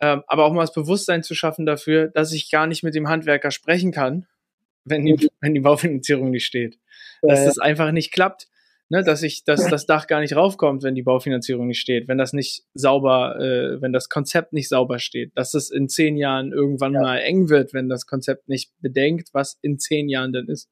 ähm, 0.00 0.22
aber 0.26 0.44
auch 0.44 0.52
mal 0.52 0.62
das 0.62 0.72
Bewusstsein 0.72 1.22
zu 1.22 1.34
schaffen 1.34 1.66
dafür, 1.66 2.08
dass 2.08 2.32
ich 2.32 2.50
gar 2.50 2.66
nicht 2.66 2.82
mit 2.82 2.96
dem 2.96 3.08
Handwerker 3.08 3.52
sprechen 3.52 3.92
kann, 3.92 4.26
wenn 4.84 5.04
die, 5.04 5.12
mhm. 5.12 5.28
wenn 5.40 5.54
die 5.54 5.60
Baufinanzierung 5.60 6.30
nicht 6.30 6.46
steht. 6.46 6.78
Dass 7.22 7.44
das 7.44 7.58
einfach 7.58 7.92
nicht 7.92 8.12
klappt 8.12 8.48
ne, 8.88 9.02
dass 9.02 9.22
ich, 9.22 9.44
dass 9.44 9.68
das 9.68 9.86
Dach 9.86 10.06
gar 10.06 10.20
nicht 10.20 10.36
raufkommt, 10.36 10.82
wenn 10.82 10.94
die 10.94 11.02
Baufinanzierung 11.02 11.66
nicht 11.66 11.80
steht, 11.80 12.08
wenn 12.08 12.18
das 12.18 12.32
nicht 12.32 12.64
sauber, 12.74 13.36
äh, 13.40 13.80
wenn 13.80 13.92
das 13.92 14.08
Konzept 14.08 14.52
nicht 14.52 14.68
sauber 14.68 14.98
steht, 14.98 15.32
dass 15.36 15.54
es 15.54 15.70
in 15.70 15.88
zehn 15.88 16.16
Jahren 16.16 16.52
irgendwann 16.52 16.94
ja. 16.94 17.00
mal 17.00 17.18
eng 17.18 17.48
wird, 17.48 17.74
wenn 17.74 17.88
das 17.88 18.06
Konzept 18.06 18.48
nicht 18.48 18.72
bedenkt, 18.80 19.30
was 19.32 19.58
in 19.62 19.78
zehn 19.78 20.08
Jahren 20.08 20.32
dann 20.32 20.48
ist. 20.48 20.68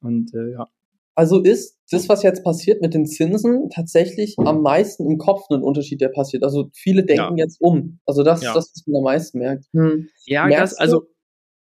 Und 0.00 0.34
äh, 0.34 0.52
ja. 0.52 0.68
Also 1.14 1.42
ist 1.42 1.76
das, 1.90 2.08
was 2.08 2.22
jetzt 2.22 2.44
passiert 2.44 2.80
mit 2.80 2.94
den 2.94 3.04
Zinsen, 3.04 3.68
tatsächlich 3.68 4.36
am 4.38 4.62
meisten 4.62 5.04
im 5.04 5.18
Kopf 5.18 5.50
ein 5.50 5.62
Unterschied, 5.62 6.00
der 6.00 6.08
passiert. 6.08 6.44
Also 6.44 6.70
viele 6.72 7.04
denken 7.04 7.36
ja. 7.36 7.44
jetzt 7.44 7.60
um. 7.60 7.98
Also 8.06 8.22
das 8.22 8.42
ja. 8.42 8.50
ist 8.50 8.56
das, 8.56 8.72
was 8.74 8.86
man 8.86 8.98
am 8.98 9.04
meisten 9.04 9.38
merkt. 9.38 9.66
Hm. 9.72 10.08
Ja, 10.24 10.48
das, 10.48 10.74
also, 10.74 11.08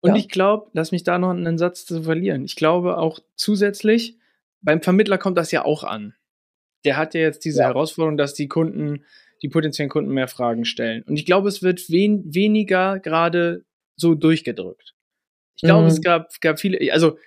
und 0.01 0.11
ja. 0.11 0.15
ich 0.15 0.29
glaube, 0.29 0.69
lass 0.73 0.91
mich 0.91 1.03
da 1.03 1.17
noch 1.17 1.31
einen 1.31 1.57
Satz 1.57 1.85
zu 1.85 2.03
verlieren. 2.03 2.45
Ich 2.45 2.55
glaube 2.55 2.97
auch 2.97 3.19
zusätzlich, 3.35 4.17
beim 4.61 4.81
Vermittler 4.81 5.17
kommt 5.17 5.37
das 5.37 5.51
ja 5.51 5.65
auch 5.65 5.83
an. 5.83 6.15
Der 6.85 6.97
hat 6.97 7.13
ja 7.13 7.21
jetzt 7.21 7.43
diese 7.43 7.59
ja. 7.59 7.67
Herausforderung, 7.67 8.17
dass 8.17 8.33
die 8.33 8.47
Kunden, 8.47 9.03
die 9.41 9.49
potenziellen 9.49 9.89
Kunden 9.89 10.13
mehr 10.13 10.27
Fragen 10.27 10.63
stellen. 10.63 11.03
Und 11.03 11.17
ich 11.17 11.25
glaube, 11.25 11.49
es 11.49 11.61
wird 11.61 11.89
wen, 11.89 12.23
weniger 12.33 12.99
gerade 12.99 13.65
so 13.95 14.15
durchgedrückt. 14.15 14.95
Ich 15.57 15.63
glaube, 15.63 15.83
mhm. 15.83 15.89
es 15.89 16.01
gab, 16.01 16.29
gab 16.39 16.59
viele, 16.59 16.93
also 16.93 17.17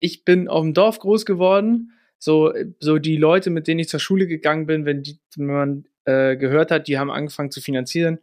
ich 0.00 0.24
bin 0.24 0.48
auf 0.48 0.62
dem 0.62 0.72
Dorf 0.72 0.98
groß 0.98 1.26
geworden, 1.26 1.92
so, 2.18 2.52
so 2.80 2.98
die 2.98 3.16
Leute, 3.16 3.50
mit 3.50 3.66
denen 3.66 3.80
ich 3.80 3.88
zur 3.88 4.00
Schule 4.00 4.26
gegangen 4.26 4.66
bin, 4.66 4.86
wenn, 4.86 5.02
die, 5.02 5.18
wenn 5.36 5.46
man 5.46 5.84
äh, 6.04 6.36
gehört 6.36 6.70
hat, 6.70 6.88
die 6.88 6.98
haben 6.98 7.10
angefangen 7.10 7.50
zu 7.50 7.60
finanzieren, 7.60 8.18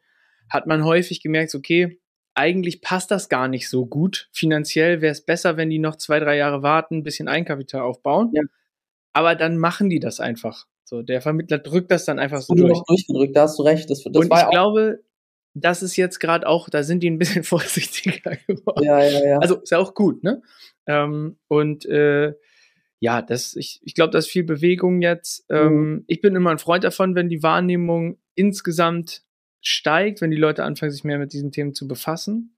hat 0.49 0.65
man 0.65 0.83
häufig 0.83 1.21
gemerkt, 1.21 1.53
okay, 1.53 1.99
eigentlich 2.39 2.81
passt 2.81 3.11
das 3.11 3.27
gar 3.27 3.49
nicht 3.49 3.67
so 3.67 3.85
gut. 3.85 4.29
Finanziell 4.31 5.01
wäre 5.01 5.11
es 5.11 5.25
besser, 5.25 5.57
wenn 5.57 5.69
die 5.69 5.77
noch 5.77 5.97
zwei, 5.97 6.21
drei 6.21 6.37
Jahre 6.37 6.63
warten, 6.63 6.99
ein 6.99 7.03
bisschen 7.03 7.27
Eigenkapital 7.27 7.81
aufbauen. 7.81 8.31
Ja. 8.33 8.43
Aber 9.11 9.35
dann 9.35 9.57
machen 9.57 9.89
die 9.89 9.99
das 9.99 10.21
einfach. 10.21 10.65
So, 10.85 11.01
der 11.01 11.21
Vermittler 11.21 11.57
drückt 11.57 11.91
das 11.91 12.05
dann 12.05 12.17
einfach 12.17 12.41
so 12.41 12.55
durch. 12.55 12.79
durchgedrückt, 12.87 13.35
da 13.35 13.41
hast 13.41 13.59
du 13.59 13.63
recht. 13.63 13.89
Das, 13.89 14.03
das 14.03 14.15
Und 14.15 14.33
ich 14.33 14.49
glaube, 14.49 15.03
das 15.53 15.83
ist 15.83 15.97
jetzt 15.97 16.19
gerade 16.19 16.47
auch, 16.47 16.69
da 16.69 16.83
sind 16.83 17.03
die 17.03 17.09
ein 17.09 17.17
bisschen 17.17 17.43
vorsichtiger 17.43 18.37
geworden. 18.47 18.83
Ja, 18.85 19.03
ja, 19.03 19.25
ja. 19.25 19.37
Also 19.39 19.57
ist 19.57 19.71
ja 19.71 19.77
auch 19.77 19.93
gut, 19.93 20.23
ne? 20.23 20.41
Ähm, 20.87 21.37
und 21.49 21.85
äh, 21.87 22.35
ja, 23.01 23.21
das, 23.21 23.57
ich, 23.57 23.81
ich 23.83 23.95
glaube, 23.95 24.11
da 24.11 24.17
ist 24.17 24.29
viel 24.29 24.45
Bewegung 24.45 25.01
jetzt. 25.01 25.45
Ähm, 25.49 25.73
mhm. 25.73 26.03
Ich 26.07 26.21
bin 26.21 26.37
immer 26.37 26.51
ein 26.51 26.59
Freund 26.59 26.85
davon, 26.85 27.15
wenn 27.15 27.27
die 27.27 27.43
Wahrnehmung 27.43 28.17
insgesamt 28.35 29.23
steigt, 29.61 30.21
wenn 30.21 30.31
die 30.31 30.37
Leute 30.37 30.63
anfangen, 30.63 30.91
sich 30.91 31.03
mehr 31.03 31.19
mit 31.19 31.33
diesen 31.33 31.51
Themen 31.51 31.73
zu 31.73 31.87
befassen. 31.87 32.55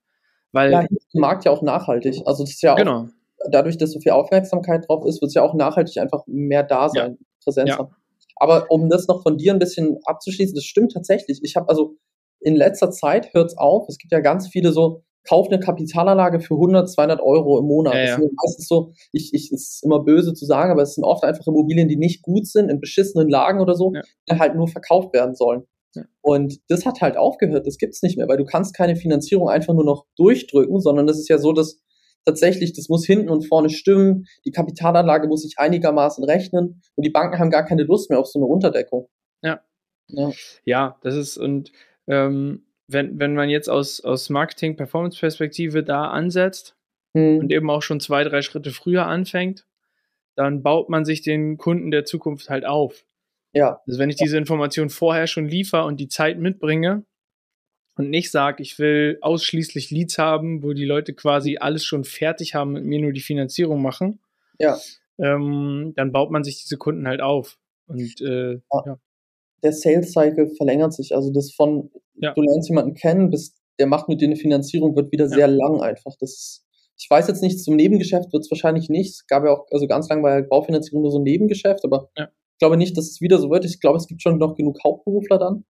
Weil 0.51 0.71
ja, 0.71 0.85
Markt 1.13 1.45
ja 1.45 1.51
auch 1.51 1.61
nachhaltig. 1.61 2.21
Also 2.25 2.43
das 2.43 2.51
ist 2.51 2.61
ja 2.61 2.73
auch, 2.73 2.77
genau. 2.77 3.07
dadurch, 3.49 3.77
dass 3.77 3.91
so 3.91 3.99
viel 3.99 4.11
Aufmerksamkeit 4.11 4.87
drauf 4.87 5.05
ist, 5.05 5.21
wird 5.21 5.29
es 5.29 5.35
ja 5.35 5.43
auch 5.43 5.53
nachhaltig 5.53 5.97
einfach 5.97 6.23
mehr 6.27 6.63
da 6.63 6.89
sein, 6.89 7.17
ja. 7.19 7.25
Präsenz 7.43 7.69
ja. 7.69 7.77
haben. 7.77 7.95
Aber 8.35 8.65
um 8.69 8.89
das 8.89 9.07
noch 9.07 9.23
von 9.23 9.37
dir 9.37 9.53
ein 9.53 9.59
bisschen 9.59 9.99
abzuschließen, 10.05 10.55
das 10.55 10.65
stimmt 10.65 10.93
tatsächlich. 10.93 11.39
Ich 11.43 11.55
habe 11.55 11.69
also 11.69 11.95
in 12.39 12.55
letzter 12.55 12.91
Zeit 12.91 13.33
hört 13.33 13.51
es 13.51 13.57
auf. 13.57 13.87
Es 13.87 13.97
gibt 13.97 14.11
ja 14.11 14.19
ganz 14.19 14.47
viele 14.47 14.71
so, 14.71 15.03
kauf 15.27 15.47
eine 15.47 15.59
Kapitalanlage 15.59 16.39
für 16.39 16.55
100, 16.55 16.89
200 16.89 17.21
Euro 17.21 17.59
im 17.59 17.65
Monat. 17.65 17.93
Ja, 17.93 17.99
ja. 18.01 18.15
Das 18.17 18.25
ist 18.25 18.33
meistens 18.43 18.67
so, 18.67 18.91
ich, 19.11 19.33
ich, 19.33 19.51
ist 19.51 19.83
immer 19.83 20.03
böse 20.03 20.33
zu 20.33 20.45
sagen, 20.45 20.71
aber 20.71 20.81
es 20.81 20.95
sind 20.95 21.03
oft 21.03 21.23
einfach 21.23 21.45
Immobilien, 21.47 21.87
die 21.87 21.97
nicht 21.97 22.21
gut 22.23 22.47
sind, 22.47 22.69
in 22.69 22.79
beschissenen 22.79 23.29
Lagen 23.29 23.61
oder 23.61 23.75
so, 23.75 23.93
ja. 23.93 24.01
die 24.29 24.39
halt 24.39 24.55
nur 24.55 24.67
verkauft 24.67 25.13
werden 25.13 25.35
sollen. 25.35 25.63
Und 26.21 26.59
das 26.69 26.85
hat 26.85 27.01
halt 27.01 27.17
aufgehört, 27.17 27.67
das 27.67 27.77
gibt's 27.77 28.01
nicht 28.01 28.17
mehr, 28.17 28.27
weil 28.27 28.37
du 28.37 28.45
kannst 28.45 28.75
keine 28.75 28.95
Finanzierung 28.95 29.49
einfach 29.49 29.73
nur 29.73 29.83
noch 29.83 30.05
durchdrücken, 30.15 30.79
sondern 30.79 31.07
das 31.07 31.19
ist 31.19 31.29
ja 31.29 31.37
so, 31.37 31.51
dass 31.51 31.81
tatsächlich, 32.25 32.73
das 32.73 32.89
muss 32.89 33.05
hinten 33.05 33.29
und 33.29 33.47
vorne 33.47 33.69
stimmen, 33.69 34.25
die 34.45 34.51
Kapitalanlage 34.51 35.27
muss 35.27 35.41
sich 35.41 35.55
einigermaßen 35.57 36.23
rechnen 36.23 36.81
und 36.95 37.05
die 37.05 37.09
Banken 37.09 37.39
haben 37.39 37.49
gar 37.49 37.65
keine 37.65 37.83
Lust 37.83 38.09
mehr 38.09 38.19
auf 38.19 38.27
so 38.27 38.39
eine 38.39 38.45
Unterdeckung. 38.45 39.09
Ja. 39.41 39.61
Ja, 40.07 40.31
ja 40.65 40.99
das 41.01 41.15
ist, 41.15 41.37
und 41.37 41.71
ähm, 42.07 42.65
wenn, 42.87 43.19
wenn 43.19 43.35
man 43.35 43.49
jetzt 43.49 43.69
aus, 43.69 44.01
aus 44.01 44.29
Marketing-Performance-Perspektive 44.29 45.83
da 45.83 46.09
ansetzt 46.09 46.75
hm. 47.15 47.39
und 47.39 47.51
eben 47.51 47.69
auch 47.69 47.81
schon 47.81 47.99
zwei, 47.99 48.23
drei 48.23 48.41
Schritte 48.41 48.71
früher 48.71 49.07
anfängt, 49.07 49.65
dann 50.35 50.63
baut 50.63 50.89
man 50.89 51.05
sich 51.05 51.21
den 51.21 51.57
Kunden 51.57 51.91
der 51.91 52.05
Zukunft 52.05 52.49
halt 52.49 52.65
auf. 52.65 53.05
Ja. 53.53 53.81
Also 53.85 53.99
wenn 53.99 54.09
ich 54.09 54.15
diese 54.15 54.37
Information 54.37 54.89
vorher 54.89 55.27
schon 55.27 55.47
liefere 55.47 55.85
und 55.85 55.99
die 55.99 56.07
Zeit 56.07 56.39
mitbringe 56.39 57.03
und 57.95 58.09
nicht 58.09 58.31
sage, 58.31 58.63
ich 58.63 58.79
will 58.79 59.17
ausschließlich 59.21 59.91
Leads 59.91 60.17
haben, 60.17 60.63
wo 60.63 60.73
die 60.73 60.85
Leute 60.85 61.13
quasi 61.13 61.57
alles 61.59 61.83
schon 61.83 62.03
fertig 62.03 62.55
haben 62.55 62.75
und 62.75 62.85
mir 62.85 62.99
nur 62.99 63.13
die 63.13 63.21
Finanzierung 63.21 63.81
machen, 63.81 64.19
ja. 64.61 64.77
Ähm, 65.17 65.93
dann 65.95 66.11
baut 66.11 66.31
man 66.31 66.43
sich 66.43 66.61
diese 66.61 66.77
Kunden 66.77 67.07
halt 67.07 67.21
auf. 67.21 67.57
Und 67.87 68.21
äh, 68.21 68.53
ja. 68.53 68.83
ja. 68.85 68.99
Der 69.63 69.73
Sales 69.73 70.13
Cycle 70.13 70.49
verlängert 70.55 70.93
sich. 70.93 71.15
Also 71.15 71.31
das 71.31 71.51
von, 71.51 71.91
ja. 72.15 72.33
du 72.33 72.41
lernst 72.41 72.69
jemanden 72.69 72.95
kennen, 72.95 73.29
bis 73.29 73.55
der 73.79 73.87
macht 73.87 74.07
mit 74.07 74.21
dir 74.21 74.25
eine 74.25 74.35
Finanzierung, 74.35 74.95
wird 74.95 75.11
wieder 75.11 75.27
sehr 75.27 75.47
lang 75.47 75.81
einfach. 75.81 76.15
Das 76.19 76.65
ich 76.97 77.09
weiß 77.09 77.27
jetzt 77.27 77.41
nicht, 77.41 77.59
zum 77.63 77.75
Nebengeschäft 77.75 78.31
wird 78.31 78.43
es 78.43 78.51
wahrscheinlich 78.51 78.87
nicht. 78.87 79.09
Es 79.09 79.27
gab 79.27 79.43
ja 79.43 79.51
auch, 79.51 79.65
also 79.71 79.87
ganz 79.87 80.07
lang 80.07 80.21
war 80.21 80.39
ja 80.39 80.45
Baufinanzierung 80.47 81.01
nur 81.01 81.11
so 81.11 81.17
ein 81.17 81.23
Nebengeschäft, 81.23 81.83
aber 81.83 82.11
ja 82.15 82.29
glaube 82.61 82.77
nicht, 82.77 82.95
dass 82.95 83.09
es 83.09 83.21
wieder 83.21 83.39
so 83.39 83.49
wird. 83.49 83.65
Ich 83.65 83.81
glaube, 83.81 83.97
es 83.97 84.07
gibt 84.07 84.21
schon 84.21 84.37
noch 84.37 84.55
genug 84.55 84.77
Hauptberufler 84.83 85.39
dann. 85.39 85.65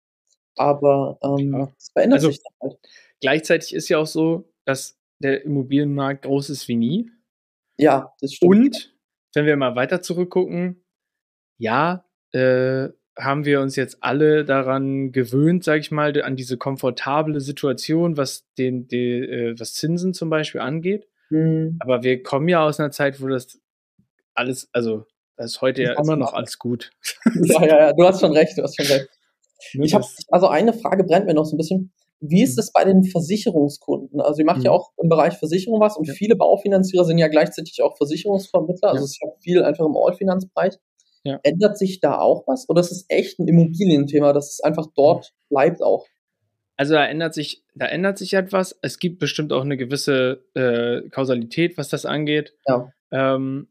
Aber 0.57 1.17
ähm, 1.24 1.53
ja. 1.53 1.74
es 1.77 1.89
verändert 1.91 2.17
also, 2.17 2.29
sich 2.29 2.41
halt. 2.62 2.77
Gleichzeitig 3.21 3.74
ist 3.74 3.88
ja 3.88 3.98
auch 3.98 4.07
so, 4.07 4.51
dass 4.65 5.00
der 5.19 5.45
Immobilienmarkt 5.45 6.24
groß 6.24 6.50
ist 6.50 6.67
wie 6.67 6.75
nie. 6.75 7.10
Ja, 7.77 8.13
das 8.19 8.33
stimmt. 8.33 8.51
Und 8.51 8.91
wenn 9.33 9.45
wir 9.45 9.55
mal 9.55 9.75
weiter 9.75 10.01
zurückgucken, 10.01 10.83
ja, 11.57 12.05
äh, 12.33 12.89
haben 13.17 13.45
wir 13.45 13.62
uns 13.62 13.75
jetzt 13.75 13.98
alle 14.01 14.43
daran 14.43 15.12
gewöhnt, 15.12 15.63
sage 15.63 15.79
ich 15.79 15.91
mal, 15.91 16.21
an 16.21 16.36
diese 16.36 16.57
komfortable 16.57 17.39
Situation, 17.39 18.17
was 18.17 18.45
den, 18.57 18.88
die, 18.88 19.19
äh, 19.19 19.55
was 19.57 19.74
Zinsen 19.75 20.13
zum 20.13 20.29
Beispiel 20.29 20.62
angeht. 20.62 21.07
Mhm. 21.29 21.77
Aber 21.79 22.03
wir 22.03 22.21
kommen 22.24 22.50
ja 22.50 22.65
aus 22.65 22.79
einer 22.79 22.91
Zeit, 22.91 23.21
wo 23.21 23.27
das 23.27 23.62
alles, 24.33 24.69
also 24.74 25.05
das 25.41 25.53
ist 25.53 25.62
heute 25.62 25.83
ja 25.83 25.93
immer 26.00 26.15
noch 26.15 26.33
alles 26.33 26.60
gut. 26.60 26.91
Ja, 27.43 27.65
ja, 27.65 27.79
ja, 27.79 27.93
du 27.93 28.03
hast 28.03 28.21
schon 28.21 28.31
recht, 28.33 28.57
du 28.57 28.63
hast 28.63 28.75
schon 28.75 28.86
recht. 28.86 29.10
Ich 29.74 29.93
habe 29.93 30.05
also 30.29 30.48
eine 30.48 30.74
Frage 30.74 31.03
brennt 31.03 31.25
mir 31.25 31.33
noch 31.33 31.45
so 31.45 31.55
ein 31.55 31.57
bisschen. 31.57 31.93
Wie 32.19 32.43
ist 32.43 32.55
mhm. 32.55 32.60
es 32.60 32.71
bei 32.71 32.83
den 32.83 33.03
Versicherungskunden? 33.03 34.21
Also 34.21 34.39
ihr 34.39 34.45
macht 34.45 34.60
mhm. 34.60 34.65
ja 34.65 34.71
auch 34.71 34.91
im 35.01 35.10
Bereich 35.10 35.38
Versicherung 35.38 35.79
was 35.79 35.98
und 35.98 36.07
ja. 36.07 36.13
viele 36.13 36.36
Baufinanzierer 36.36 37.05
sind 37.05 37.17
ja 37.17 37.27
gleichzeitig 37.27 37.81
auch 37.81 37.98
Versicherungsvermittler. 37.98 38.89
Also 38.89 39.00
ja. 39.00 39.05
es 39.05 39.12
ist 39.12 39.21
ja 39.21 39.29
viel 39.39 39.63
einfach 39.63 39.86
im 39.86 39.95
Allfinanzbereich. 39.95 40.75
Ja. 41.24 41.39
Ändert 41.43 41.77
sich 41.77 42.00
da 42.00 42.19
auch 42.19 42.43
was? 42.48 42.67
Oder 42.69 42.81
ist 42.81 42.91
es 42.91 43.05
echt 43.07 43.39
ein 43.39 43.48
Immobilienthema, 43.48 44.33
dass 44.33 44.53
es 44.53 44.60
einfach 44.62 44.88
dort 44.95 45.33
bleibt 45.50 45.81
auch? 45.81 46.05
Also 46.77 46.95
da 46.95 47.05
ändert 47.05 47.33
sich, 47.33 47.63
da 47.75 47.86
ändert 47.86 48.17
sich 48.17 48.33
etwas. 48.33 48.77
Es 48.81 48.98
gibt 48.98 49.19
bestimmt 49.19 49.53
auch 49.53 49.62
eine 49.62 49.77
gewisse 49.77 50.43
äh, 50.55 51.07
Kausalität, 51.10 51.77
was 51.77 51.89
das 51.89 52.05
angeht. 52.05 52.55
Ja. 52.67 52.91
Ähm, 53.12 53.67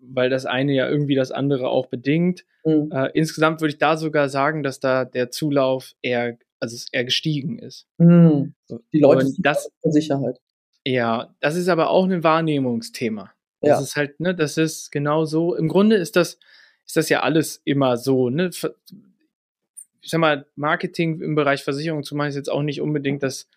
weil 0.00 0.30
das 0.30 0.46
eine 0.46 0.72
ja 0.72 0.88
irgendwie 0.88 1.14
das 1.14 1.32
andere 1.32 1.68
auch 1.68 1.86
bedingt. 1.86 2.44
Mhm. 2.64 2.90
Äh, 2.92 3.10
insgesamt 3.14 3.60
würde 3.60 3.72
ich 3.72 3.78
da 3.78 3.96
sogar 3.96 4.28
sagen, 4.28 4.62
dass 4.62 4.80
da 4.80 5.04
der 5.04 5.30
Zulauf 5.30 5.94
eher, 6.02 6.38
also 6.60 6.76
eher 6.92 7.04
gestiegen 7.04 7.58
ist. 7.58 7.86
Mhm. 7.98 8.54
Die 8.92 9.00
Leute 9.00 9.26
sind 9.26 9.44
das 9.44 9.70
Sicherheit. 9.84 10.40
Ja, 10.86 11.34
das 11.40 11.56
ist 11.56 11.68
aber 11.68 11.90
auch 11.90 12.04
ein 12.04 12.22
Wahrnehmungsthema. 12.22 13.32
Das 13.60 13.68
ja. 13.68 13.80
ist 13.80 13.96
halt, 13.96 14.20
ne, 14.20 14.34
das 14.34 14.56
ist 14.56 14.92
genau 14.92 15.24
so. 15.24 15.54
Im 15.54 15.68
Grunde 15.68 15.96
ist 15.96 16.14
das, 16.14 16.38
ist 16.86 16.96
das 16.96 17.08
ja 17.08 17.20
alles 17.20 17.60
immer 17.64 17.96
so, 17.96 18.30
ne? 18.30 18.50
Ich 20.00 20.10
sag 20.10 20.20
mal, 20.20 20.46
Marketing 20.54 21.20
im 21.20 21.34
Bereich 21.34 21.64
Versicherung 21.64 22.04
zu 22.04 22.14
machen 22.14 22.28
ist 22.28 22.36
jetzt 22.36 22.50
auch 22.50 22.62
nicht 22.62 22.80
unbedingt 22.80 23.24
das, 23.24 23.48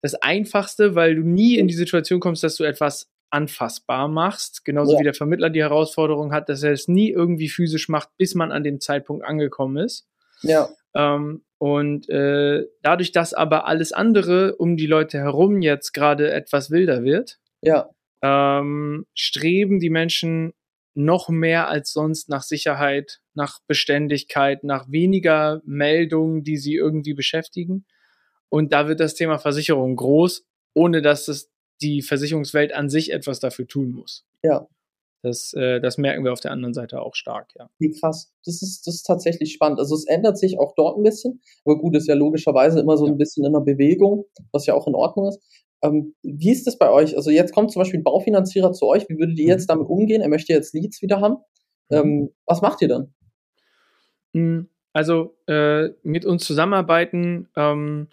das 0.00 0.14
Einfachste, 0.14 0.94
weil 0.94 1.16
du 1.16 1.22
nie 1.22 1.58
in 1.58 1.68
die 1.68 1.74
Situation 1.74 2.20
kommst, 2.20 2.42
dass 2.42 2.56
du 2.56 2.64
etwas 2.64 3.10
anfassbar 3.30 4.08
machst. 4.08 4.64
Genauso 4.64 4.94
ja. 4.94 5.00
wie 5.00 5.04
der 5.04 5.14
Vermittler 5.14 5.50
die 5.50 5.62
Herausforderung 5.62 6.32
hat, 6.32 6.48
dass 6.48 6.62
er 6.62 6.72
es 6.72 6.88
nie 6.88 7.10
irgendwie 7.10 7.48
physisch 7.48 7.88
macht, 7.88 8.10
bis 8.16 8.34
man 8.34 8.52
an 8.52 8.64
dem 8.64 8.80
Zeitpunkt 8.80 9.24
angekommen 9.24 9.78
ist. 9.78 10.06
Ja. 10.42 10.68
Ähm, 10.94 11.44
und 11.58 12.08
äh, 12.08 12.66
dadurch, 12.82 13.12
dass 13.12 13.34
aber 13.34 13.66
alles 13.66 13.92
andere 13.92 14.56
um 14.56 14.76
die 14.76 14.86
Leute 14.86 15.18
herum 15.18 15.60
jetzt 15.60 15.92
gerade 15.92 16.32
etwas 16.32 16.70
wilder 16.70 17.04
wird, 17.04 17.38
ja. 17.60 17.90
ähm, 18.22 19.06
streben 19.14 19.78
die 19.78 19.90
Menschen 19.90 20.54
noch 20.94 21.28
mehr 21.28 21.68
als 21.68 21.92
sonst 21.92 22.28
nach 22.28 22.42
Sicherheit, 22.42 23.20
nach 23.34 23.60
Beständigkeit, 23.66 24.64
nach 24.64 24.90
weniger 24.90 25.60
Meldungen, 25.64 26.42
die 26.42 26.56
sie 26.56 26.74
irgendwie 26.74 27.14
beschäftigen. 27.14 27.86
Und 28.48 28.72
da 28.72 28.88
wird 28.88 29.00
das 29.00 29.14
Thema 29.14 29.38
Versicherung 29.38 29.96
groß, 29.96 30.44
ohne 30.74 31.02
dass 31.02 31.28
es 31.28 31.49
die 31.82 32.02
Versicherungswelt 32.02 32.72
an 32.72 32.88
sich 32.88 33.12
etwas 33.12 33.40
dafür 33.40 33.66
tun 33.66 33.92
muss. 33.92 34.26
Ja. 34.42 34.68
Das, 35.22 35.52
äh, 35.52 35.80
das 35.80 35.98
merken 35.98 36.24
wir 36.24 36.32
auf 36.32 36.40
der 36.40 36.50
anderen 36.50 36.72
Seite 36.72 37.02
auch 37.02 37.14
stark, 37.14 37.50
ja. 37.58 37.68
Wie 37.78 37.90
krass. 37.90 38.32
Das 38.44 38.62
ist, 38.62 38.86
das 38.86 38.94
ist 38.94 39.02
tatsächlich 39.02 39.52
spannend. 39.52 39.78
Also 39.78 39.94
es 39.94 40.06
ändert 40.06 40.38
sich 40.38 40.58
auch 40.58 40.74
dort 40.74 40.96
ein 40.96 41.02
bisschen, 41.02 41.42
aber 41.64 41.78
gut, 41.78 41.94
ist 41.94 42.08
ja 42.08 42.14
logischerweise 42.14 42.80
immer 42.80 42.96
so 42.96 43.06
ein 43.06 43.18
bisschen 43.18 43.44
in 43.44 43.52
der 43.52 43.60
Bewegung, 43.60 44.24
was 44.52 44.64
ja 44.64 44.74
auch 44.74 44.86
in 44.86 44.94
Ordnung 44.94 45.28
ist. 45.28 45.40
Ähm, 45.82 46.14
wie 46.22 46.50
ist 46.50 46.66
das 46.66 46.78
bei 46.78 46.90
euch? 46.90 47.16
Also 47.16 47.30
jetzt 47.30 47.54
kommt 47.54 47.70
zum 47.70 47.80
Beispiel 47.80 48.00
ein 48.00 48.04
Baufinanzierer 48.04 48.72
zu 48.72 48.86
euch. 48.86 49.08
Wie 49.08 49.18
würdet 49.18 49.38
ihr 49.38 49.44
mhm. 49.44 49.50
jetzt 49.50 49.68
damit 49.68 49.88
umgehen? 49.88 50.22
Er 50.22 50.28
möchte 50.28 50.52
jetzt 50.52 50.74
Leads 50.74 51.02
wieder 51.02 51.20
haben. 51.20 51.36
Mhm. 51.90 51.96
Ähm, 51.96 52.30
was 52.46 52.62
macht 52.62 52.80
ihr 52.80 52.88
dann? 52.88 53.14
Hm, 54.32 54.68
also 54.92 55.36
äh, 55.46 55.90
mit 56.02 56.24
uns 56.24 56.44
zusammenarbeiten 56.44 57.48
ähm, 57.56 58.08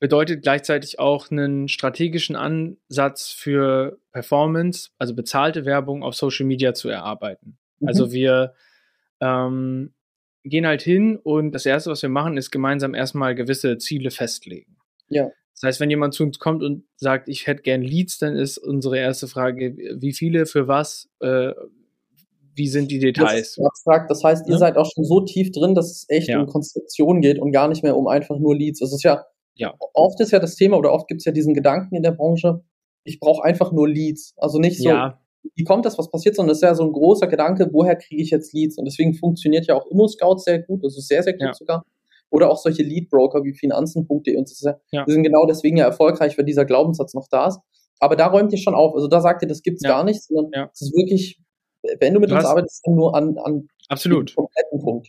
bedeutet 0.00 0.42
gleichzeitig 0.42 0.98
auch 0.98 1.30
einen 1.30 1.68
strategischen 1.68 2.34
Ansatz 2.34 3.28
für 3.28 4.00
Performance, 4.12 4.90
also 4.98 5.14
bezahlte 5.14 5.66
Werbung 5.66 6.02
auf 6.02 6.14
Social 6.14 6.46
Media 6.46 6.74
zu 6.74 6.88
erarbeiten. 6.88 7.58
Mhm. 7.78 7.88
Also 7.88 8.10
wir 8.10 8.54
ähm, 9.20 9.92
gehen 10.42 10.66
halt 10.66 10.80
hin 10.80 11.16
und 11.16 11.52
das 11.52 11.66
Erste, 11.66 11.90
was 11.90 12.00
wir 12.00 12.08
machen, 12.08 12.38
ist 12.38 12.50
gemeinsam 12.50 12.94
erstmal 12.94 13.34
gewisse 13.34 13.76
Ziele 13.76 14.10
festlegen. 14.10 14.78
Ja. 15.08 15.28
Das 15.54 15.64
heißt, 15.64 15.80
wenn 15.80 15.90
jemand 15.90 16.14
zu 16.14 16.22
uns 16.22 16.38
kommt 16.38 16.62
und 16.62 16.84
sagt, 16.96 17.28
ich 17.28 17.46
hätte 17.46 17.60
gern 17.60 17.82
Leads, 17.82 18.18
dann 18.18 18.34
ist 18.36 18.56
unsere 18.56 18.98
erste 18.98 19.28
Frage, 19.28 19.76
wie 20.00 20.14
viele, 20.14 20.46
für 20.46 20.66
was, 20.66 21.10
äh, 21.20 21.52
wie 22.54 22.68
sind 22.68 22.90
die 22.90 22.98
Details? 22.98 23.56
Das, 23.56 23.66
abstrakt. 23.66 24.10
das 24.10 24.24
heißt, 24.24 24.46
ihr 24.46 24.54
ja? 24.54 24.58
seid 24.58 24.78
auch 24.78 24.90
schon 24.90 25.04
so 25.04 25.20
tief 25.20 25.52
drin, 25.52 25.74
dass 25.74 25.90
es 25.90 26.06
echt 26.08 26.28
ja. 26.28 26.40
um 26.40 26.46
Konstruktion 26.46 27.20
geht 27.20 27.38
und 27.38 27.52
gar 27.52 27.68
nicht 27.68 27.82
mehr 27.82 27.98
um 27.98 28.08
einfach 28.08 28.38
nur 28.38 28.56
Leads. 28.56 28.80
Es 28.80 28.94
ist 28.94 29.02
ja 29.02 29.26
ja. 29.54 29.74
Oft 29.94 30.20
ist 30.20 30.30
ja 30.32 30.38
das 30.38 30.56
Thema 30.56 30.76
oder 30.78 30.92
oft 30.92 31.08
gibt 31.08 31.20
es 31.20 31.24
ja 31.24 31.32
diesen 31.32 31.54
Gedanken 31.54 31.94
in 31.94 32.02
der 32.02 32.12
Branche, 32.12 32.62
ich 33.04 33.18
brauche 33.20 33.44
einfach 33.44 33.72
nur 33.72 33.88
Leads. 33.88 34.34
Also 34.36 34.58
nicht 34.58 34.78
so, 34.78 34.88
Ja, 34.88 35.20
wie 35.54 35.64
kommt 35.64 35.84
das, 35.86 35.98
was 35.98 36.10
passiert, 36.10 36.36
sondern 36.36 36.52
es 36.52 36.58
ist 36.58 36.62
ja 36.62 36.74
so 36.74 36.84
ein 36.84 36.92
großer 36.92 37.26
Gedanke, 37.26 37.68
woher 37.72 37.96
kriege 37.96 38.22
ich 38.22 38.30
jetzt 38.30 38.52
Leads? 38.52 38.76
Und 38.78 38.84
deswegen 38.84 39.14
funktioniert 39.14 39.66
ja 39.66 39.74
auch 39.74 39.86
Immo-Scout 39.86 40.38
sehr 40.38 40.60
gut, 40.60 40.84
also 40.84 41.00
sehr, 41.00 41.22
sehr 41.22 41.32
gut 41.32 41.42
Ja. 41.42 41.54
sogar. 41.54 41.84
Oder 42.30 42.50
auch 42.50 42.58
solche 42.58 42.82
Lead-Broker 42.82 43.42
wie 43.42 43.54
Finanzen.de 43.54 44.36
und 44.36 44.44
das 44.48 44.52
ist 44.60 44.68
ja, 44.92 45.04
die 45.04 45.12
sind 45.12 45.22
genau 45.24 45.46
deswegen 45.46 45.76
ja 45.78 45.86
erfolgreich, 45.86 46.36
weil 46.38 46.44
dieser 46.44 46.64
Glaubenssatz 46.64 47.14
noch 47.14 47.26
da 47.28 47.48
ist. 47.48 47.58
Aber 47.98 48.16
da 48.16 48.26
räumt 48.28 48.52
ihr 48.52 48.58
schon 48.58 48.74
auf. 48.74 48.94
Also 48.94 49.08
da 49.08 49.20
sagt 49.20 49.42
ihr, 49.42 49.48
das 49.48 49.62
gibt's 49.62 49.82
Ja. 49.82 49.90
gar 49.90 50.04
nicht, 50.04 50.22
sondern 50.22 50.68
es 50.72 50.80
ist 50.82 50.94
wirklich, 50.96 51.40
wenn 51.98 52.14
du 52.14 52.20
mit 52.20 52.30
Du 52.30 52.34
uns 52.34 52.44
hast- 52.44 52.50
arbeitest, 52.50 52.82
dann 52.86 52.94
nur 52.94 53.14
an, 53.16 53.36
an 53.38 53.66
absolut. 53.88 54.34
kompletten 54.36 54.78
Punkt. 54.80 55.08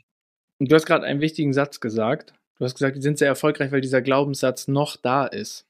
Und 0.60 0.72
du 0.72 0.76
hast 0.76 0.86
gerade 0.86 1.06
einen 1.06 1.22
wichtigen 1.22 1.54
Satz 1.54 1.80
gesagt. 1.80 2.34
Du 2.62 2.66
hast 2.66 2.76
gesagt, 2.76 2.96
die 2.96 3.02
sind 3.02 3.18
sehr 3.18 3.28
erfolgreich, 3.28 3.72
weil 3.72 3.82
dieser 3.82 4.04
Glaubenssatz 4.04 4.68
noch 4.68 4.96
da 4.96 5.26
ist. 5.26 5.66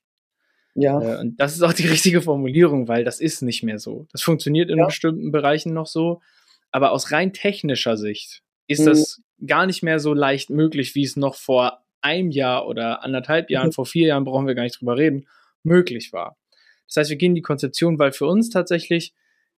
Ja. 0.76 1.00
Äh, 1.02 1.22
und 1.22 1.40
das 1.40 1.54
ist 1.56 1.62
auch 1.62 1.72
die 1.72 1.88
richtige 1.88 2.22
Formulierung, 2.22 2.90
weil 2.90 3.06
das 3.06 3.22
ist 3.22 3.42
nicht 3.44 3.64
mehr 3.64 3.80
so. 3.80 4.08
Das 4.12 4.22
funktioniert 4.24 4.70
in 4.70 4.78
Ja. 4.78 4.88
bestimmten 4.88 5.32
Bereichen 5.32 5.74
noch 5.74 5.88
so. 5.88 6.22
Aber 6.70 6.92
aus 6.92 7.14
rein 7.14 7.32
technischer 7.32 7.96
Sicht 7.96 8.44
ist 8.68 8.82
Mhm. 8.82 8.86
das 8.88 9.22
gar 9.48 9.66
nicht 9.68 9.84
mehr 9.84 10.00
so 10.00 10.14
leicht 10.14 10.50
möglich, 10.50 10.94
wie 10.94 11.04
es 11.06 11.16
noch 11.16 11.36
vor 11.36 11.82
einem 12.02 12.30
Jahr 12.30 12.68
oder 12.68 13.04
anderthalb 13.06 13.50
Jahren, 13.50 13.68
Mhm. 13.68 13.72
vor 13.72 13.86
vier 13.86 14.08
Jahren 14.08 14.26
brauchen 14.26 14.46
wir 14.46 14.56
gar 14.56 14.64
nicht 14.64 14.82
drüber 14.82 14.98
reden, 14.98 15.28
möglich 15.64 16.12
war. 16.12 16.36
Das 16.88 16.98
heißt, 16.98 17.10
wir 17.10 17.16
gehen 17.18 17.32
in 17.32 17.36
die 17.36 17.42
Konzeption, 17.42 18.00
weil 18.00 18.12
für 18.12 18.26
uns 18.26 18.50
tatsächlich, 18.50 19.14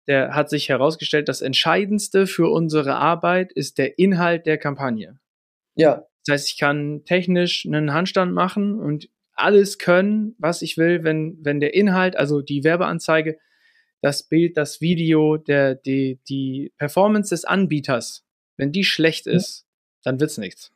der 0.06 0.34
hat 0.34 0.50
sich 0.50 0.68
herausgestellt, 0.68 1.28
das 1.30 1.40
Entscheidendste 1.40 2.26
für 2.26 2.50
unsere 2.52 2.96
Arbeit 2.96 3.52
ist 3.52 3.78
der 3.78 3.98
Inhalt 3.98 4.44
der 4.44 4.58
Kampagne. 4.58 5.18
Ja. 5.76 6.04
Das 6.26 6.34
heißt, 6.34 6.48
ich 6.50 6.58
kann 6.58 7.04
technisch 7.04 7.66
einen 7.66 7.92
Handstand 7.92 8.32
machen 8.32 8.78
und 8.78 9.08
alles 9.34 9.78
können, 9.78 10.34
was 10.38 10.62
ich 10.62 10.76
will, 10.76 11.04
wenn, 11.04 11.38
wenn 11.42 11.60
der 11.60 11.74
Inhalt, 11.74 12.16
also 12.16 12.42
die 12.42 12.64
Werbeanzeige, 12.64 13.38
das 14.00 14.24
Bild, 14.24 14.56
das 14.56 14.80
Video, 14.80 15.36
der, 15.36 15.74
die, 15.74 16.18
die 16.28 16.72
Performance 16.76 17.30
des 17.30 17.44
Anbieters, 17.44 18.24
wenn 18.56 18.72
die 18.72 18.84
schlecht 18.84 19.26
ist, 19.26 19.66
dann 20.04 20.20
wird's 20.20 20.38
nichts. 20.38 20.72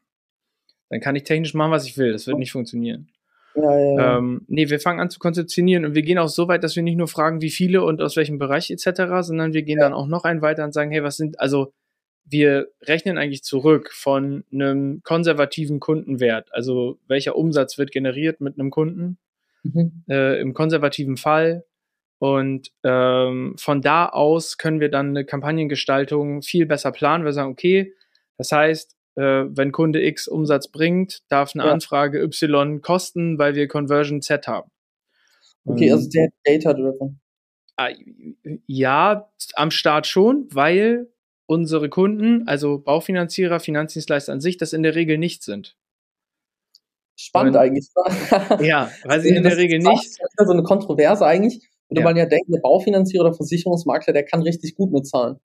Dann 0.88 1.00
kann 1.00 1.16
ich 1.16 1.24
technisch 1.24 1.54
machen, 1.54 1.72
was 1.72 1.86
ich 1.86 1.98
will. 1.98 2.12
Das 2.12 2.26
wird 2.26 2.38
nicht 2.38 2.52
funktionieren. 2.52 3.10
Ja, 3.56 3.78
ja, 3.78 3.96
ja. 3.96 4.18
Ähm, 4.18 4.42
nee, 4.48 4.68
wir 4.68 4.78
fangen 4.80 5.00
an 5.00 5.10
zu 5.10 5.18
konzeptionieren 5.18 5.84
und 5.84 5.94
wir 5.94 6.02
gehen 6.02 6.18
auch 6.18 6.28
so 6.28 6.46
weit, 6.46 6.62
dass 6.62 6.76
wir 6.76 6.82
nicht 6.82 6.96
nur 6.96 7.08
fragen, 7.08 7.40
wie 7.40 7.50
viele 7.50 7.82
und 7.82 8.00
aus 8.02 8.16
welchem 8.16 8.38
Bereich 8.38 8.70
etc., 8.70 9.02
sondern 9.20 9.52
wir 9.52 9.62
gehen 9.62 9.80
dann 9.80 9.92
auch 9.92 10.06
noch 10.06 10.24
einen 10.24 10.42
weiter 10.42 10.64
und 10.64 10.72
sagen, 10.72 10.90
hey, 10.90 11.02
was 11.02 11.16
sind, 11.16 11.40
also 11.40 11.72
wir 12.28 12.68
rechnen 12.82 13.18
eigentlich 13.18 13.44
zurück 13.44 13.90
von 13.92 14.44
einem 14.52 15.00
konservativen 15.04 15.78
Kundenwert, 15.80 16.52
also 16.52 16.98
welcher 17.06 17.36
Umsatz 17.36 17.78
wird 17.78 17.92
generiert 17.92 18.40
mit 18.40 18.58
einem 18.58 18.70
Kunden 18.70 19.18
Mhm. 19.62 20.04
äh, 20.08 20.40
im 20.40 20.54
konservativen 20.54 21.16
Fall. 21.16 21.64
Und 22.18 22.70
ähm, 22.84 23.54
von 23.58 23.82
da 23.82 24.06
aus 24.08 24.58
können 24.58 24.80
wir 24.80 24.90
dann 24.90 25.08
eine 25.10 25.24
Kampagnengestaltung 25.24 26.42
viel 26.42 26.66
besser 26.66 26.92
planen. 26.92 27.24
Wir 27.24 27.32
sagen, 27.32 27.50
okay, 27.50 27.92
das 28.38 28.52
heißt, 28.52 28.96
äh, 29.16 29.22
wenn 29.48 29.72
Kunde 29.72 30.02
X 30.04 30.28
Umsatz 30.28 30.68
bringt, 30.68 31.20
darf 31.28 31.52
eine 31.54 31.64
Ja. 31.64 31.72
Anfrage 31.72 32.22
Y 32.22 32.80
kosten, 32.80 33.38
weil 33.38 33.54
wir 33.54 33.66
Conversion 33.68 34.22
Z 34.22 34.46
haben. 34.48 34.70
Okay, 35.64 35.90
also 35.92 36.08
der 36.10 36.28
Data-Driven. 36.44 37.20
Ah, 37.76 37.90
Ja, 38.66 39.28
am 39.54 39.70
Start 39.70 40.06
schon, 40.06 40.48
weil 40.52 41.08
unsere 41.46 41.88
Kunden, 41.88 42.46
also 42.48 42.78
Baufinanzierer, 42.78 43.60
Finanzdienstleister 43.60 44.32
an 44.32 44.40
sich, 44.40 44.56
das 44.56 44.72
in 44.72 44.82
der 44.82 44.94
Regel 44.94 45.18
nicht 45.18 45.42
sind. 45.42 45.76
Spannend 47.18 47.54
Und- 47.56 47.60
eigentlich. 47.62 47.88
Ja, 48.60 48.90
weil 49.04 49.20
sie 49.20 49.28
in 49.30 49.42
der 49.42 49.52
Das 49.52 49.56
Regel 49.58 49.78
ist 49.78 49.86
auch 49.86 49.92
nicht. 49.92 50.18
so 50.38 50.52
eine 50.52 50.62
Kontroverse 50.62 51.24
eigentlich. 51.24 51.62
Würde 51.88 52.00
Ja. 52.00 52.04
man 52.04 52.16
ja 52.16 52.26
denken, 52.26 52.52
der 52.52 52.60
Baufinanzierer 52.60 53.24
oder 53.26 53.34
Versicherungsmakler, 53.34 54.12
der 54.12 54.24
kann 54.24 54.42
richtig 54.42 54.74
gut 54.74 54.92
mitzahlen. 54.92 55.38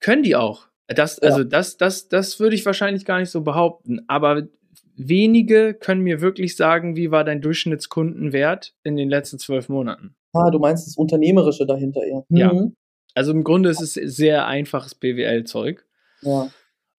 Können 0.00 0.22
die 0.22 0.36
auch. 0.36 0.66
Das, 0.86 1.18
Ja. 1.22 1.28
also 1.30 1.44
das, 1.44 1.76
das, 1.76 2.08
das 2.08 2.40
würde 2.40 2.54
ich 2.54 2.64
wahrscheinlich 2.64 3.04
gar 3.04 3.18
nicht 3.18 3.30
so 3.30 3.42
behaupten. 3.42 4.00
Aber 4.08 4.44
wenige 4.94 5.74
können 5.74 6.02
mir 6.02 6.20
wirklich 6.20 6.56
sagen, 6.56 6.96
wie 6.96 7.10
war 7.10 7.24
dein 7.24 7.42
Durchschnittskundenwert 7.42 8.74
in 8.84 8.96
den 8.96 9.08
letzten 9.10 9.38
zwölf 9.38 9.68
Monaten. 9.68 10.14
Ah, 10.32 10.50
du 10.50 10.58
meinst 10.58 10.86
das 10.86 10.96
Unternehmerische 10.96 11.66
dahinter 11.66 12.02
eher. 12.04 12.24
Ja. 12.30 12.52
Also 13.14 13.32
im 13.32 13.44
Grunde 13.44 13.68
ist 13.70 13.80
es 13.80 13.94
sehr 13.94 14.46
einfaches 14.46 14.94
BWL-Zeug. 14.94 15.84
Ja. 16.22 16.50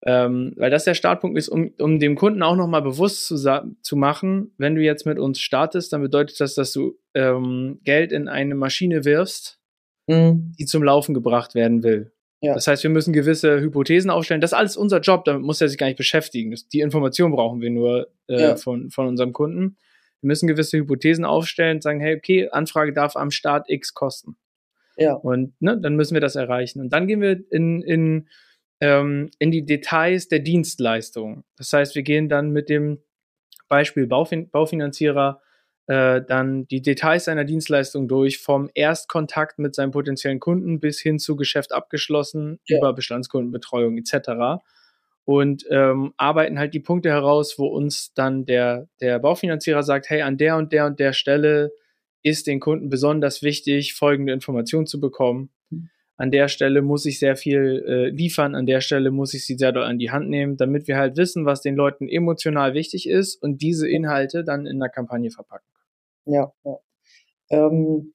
Ähm, 0.02 0.54
weil 0.56 0.70
das 0.70 0.84
der 0.84 0.94
Startpunkt 0.94 1.36
ist, 1.36 1.48
um, 1.50 1.72
um 1.78 1.98
dem 1.98 2.14
Kunden 2.16 2.42
auch 2.42 2.56
nochmal 2.56 2.80
bewusst 2.80 3.26
zu, 3.26 3.36
zu 3.82 3.96
machen, 3.96 4.52
wenn 4.56 4.74
du 4.74 4.80
jetzt 4.80 5.04
mit 5.04 5.18
uns 5.18 5.40
startest, 5.40 5.92
dann 5.92 6.00
bedeutet 6.00 6.40
das, 6.40 6.54
dass 6.54 6.72
du 6.72 6.98
ähm, 7.12 7.80
Geld 7.84 8.10
in 8.12 8.28
eine 8.28 8.54
Maschine 8.54 9.04
wirfst, 9.04 9.58
Mhm. 10.06 10.54
die 10.58 10.64
zum 10.66 10.82
Laufen 10.82 11.14
gebracht 11.14 11.54
werden 11.54 11.82
will. 11.82 12.12
Ja. 12.40 12.54
Das 12.54 12.66
heißt, 12.66 12.82
wir 12.82 12.90
müssen 12.90 13.12
gewisse 13.12 13.60
Hypothesen 13.60 14.10
aufstellen. 14.10 14.40
Das 14.40 14.52
ist 14.52 14.58
alles 14.58 14.76
unser 14.76 14.98
Job, 15.00 15.24
damit 15.26 15.42
muss 15.42 15.60
er 15.60 15.68
sich 15.68 15.76
gar 15.78 15.86
nicht 15.86 15.98
beschäftigen. 15.98 16.50
Das, 16.50 16.66
die 16.66 16.80
Information 16.80 17.30
brauchen 17.32 17.60
wir 17.60 17.70
nur 17.70 18.08
äh, 18.26 18.40
Ja. 18.40 18.56
von, 18.56 18.90
von 18.90 19.06
unserem 19.06 19.32
Kunden. 19.34 19.76
Wir 20.22 20.28
müssen 20.28 20.46
gewisse 20.48 20.78
Hypothesen 20.78 21.24
aufstellen 21.26 21.76
und 21.76 21.82
sagen, 21.82 22.00
hey, 22.00 22.16
okay, 22.16 22.48
Anfrage 22.50 22.92
darf 22.94 23.14
am 23.14 23.30
Start 23.30 23.68
X 23.68 23.92
kosten. 23.94 24.36
Ja. 25.00 25.14
Und 25.14 25.54
ne, 25.60 25.78
dann 25.80 25.96
müssen 25.96 26.14
wir 26.14 26.20
das 26.20 26.36
erreichen. 26.36 26.80
Und 26.80 26.90
dann 26.92 27.06
gehen 27.08 27.20
wir 27.22 27.40
in, 27.50 27.80
in, 27.82 28.28
ähm, 28.80 29.30
in 29.38 29.50
die 29.50 29.64
Details 29.64 30.28
der 30.28 30.40
Dienstleistung. 30.40 31.42
Das 31.56 31.72
heißt, 31.72 31.94
wir 31.94 32.02
gehen 32.02 32.28
dann 32.28 32.50
mit 32.50 32.68
dem 32.68 32.98
Beispiel 33.68 34.06
Baufin 34.06 34.50
Baufinanzierer 34.50 35.40
äh, 35.86 36.20
dann 36.22 36.66
die 36.68 36.82
Details 36.82 37.24
seiner 37.24 37.44
Dienstleistung 37.44 38.08
durch, 38.08 38.38
vom 38.38 38.70
Erstkontakt 38.74 39.58
mit 39.58 39.74
seinem 39.74 39.90
potenziellen 39.90 40.38
Kunden 40.38 40.78
bis 40.80 41.00
hin 41.00 41.18
zu 41.18 41.34
Geschäft 41.34 41.72
abgeschlossen, 41.72 42.60
Ja. 42.66 42.78
über 42.78 42.92
Bestandskundenbetreuung 42.92 43.96
etc. 43.98 44.62
Und 45.24 45.64
ähm, 45.70 46.12
arbeiten 46.16 46.58
halt 46.58 46.74
die 46.74 46.80
Punkte 46.80 47.08
heraus, 47.08 47.58
wo 47.58 47.66
uns 47.66 48.12
dann 48.14 48.44
der, 48.44 48.86
der 49.00 49.18
Baufinanzierer 49.18 49.82
sagt, 49.82 50.10
hey, 50.10 50.22
an 50.22 50.36
der 50.36 50.56
und 50.56 50.72
der 50.72 50.86
und 50.86 51.00
der 51.00 51.12
Stelle 51.12 51.72
ist 52.22 52.46
den 52.46 52.60
Kunden 52.60 52.88
besonders 52.90 53.42
wichtig, 53.42 53.94
folgende 53.94 54.32
Informationen 54.32 54.86
zu 54.86 55.00
bekommen. 55.00 55.50
An 56.16 56.30
der 56.30 56.48
Stelle 56.48 56.82
muss 56.82 57.06
ich 57.06 57.18
sehr 57.18 57.34
viel 57.34 57.82
äh, 57.88 58.08
liefern, 58.10 58.54
an 58.54 58.66
der 58.66 58.82
Stelle 58.82 59.10
muss 59.10 59.32
ich 59.32 59.46
sie 59.46 59.56
sehr 59.56 59.72
doll 59.72 59.84
an 59.84 59.98
die 59.98 60.10
Hand 60.10 60.28
nehmen, 60.28 60.58
damit 60.58 60.86
wir 60.86 60.98
halt 60.98 61.16
wissen, 61.16 61.46
was 61.46 61.62
den 61.62 61.76
Leuten 61.76 62.08
emotional 62.08 62.74
wichtig 62.74 63.08
ist 63.08 63.42
und 63.42 63.62
diese 63.62 63.88
Inhalte 63.88 64.44
dann 64.44 64.66
in 64.66 64.78
der 64.78 64.90
Kampagne 64.90 65.30
verpacken. 65.30 65.64
Ja, 66.26 66.52
ja. 66.64 66.76
Ähm, 67.48 68.12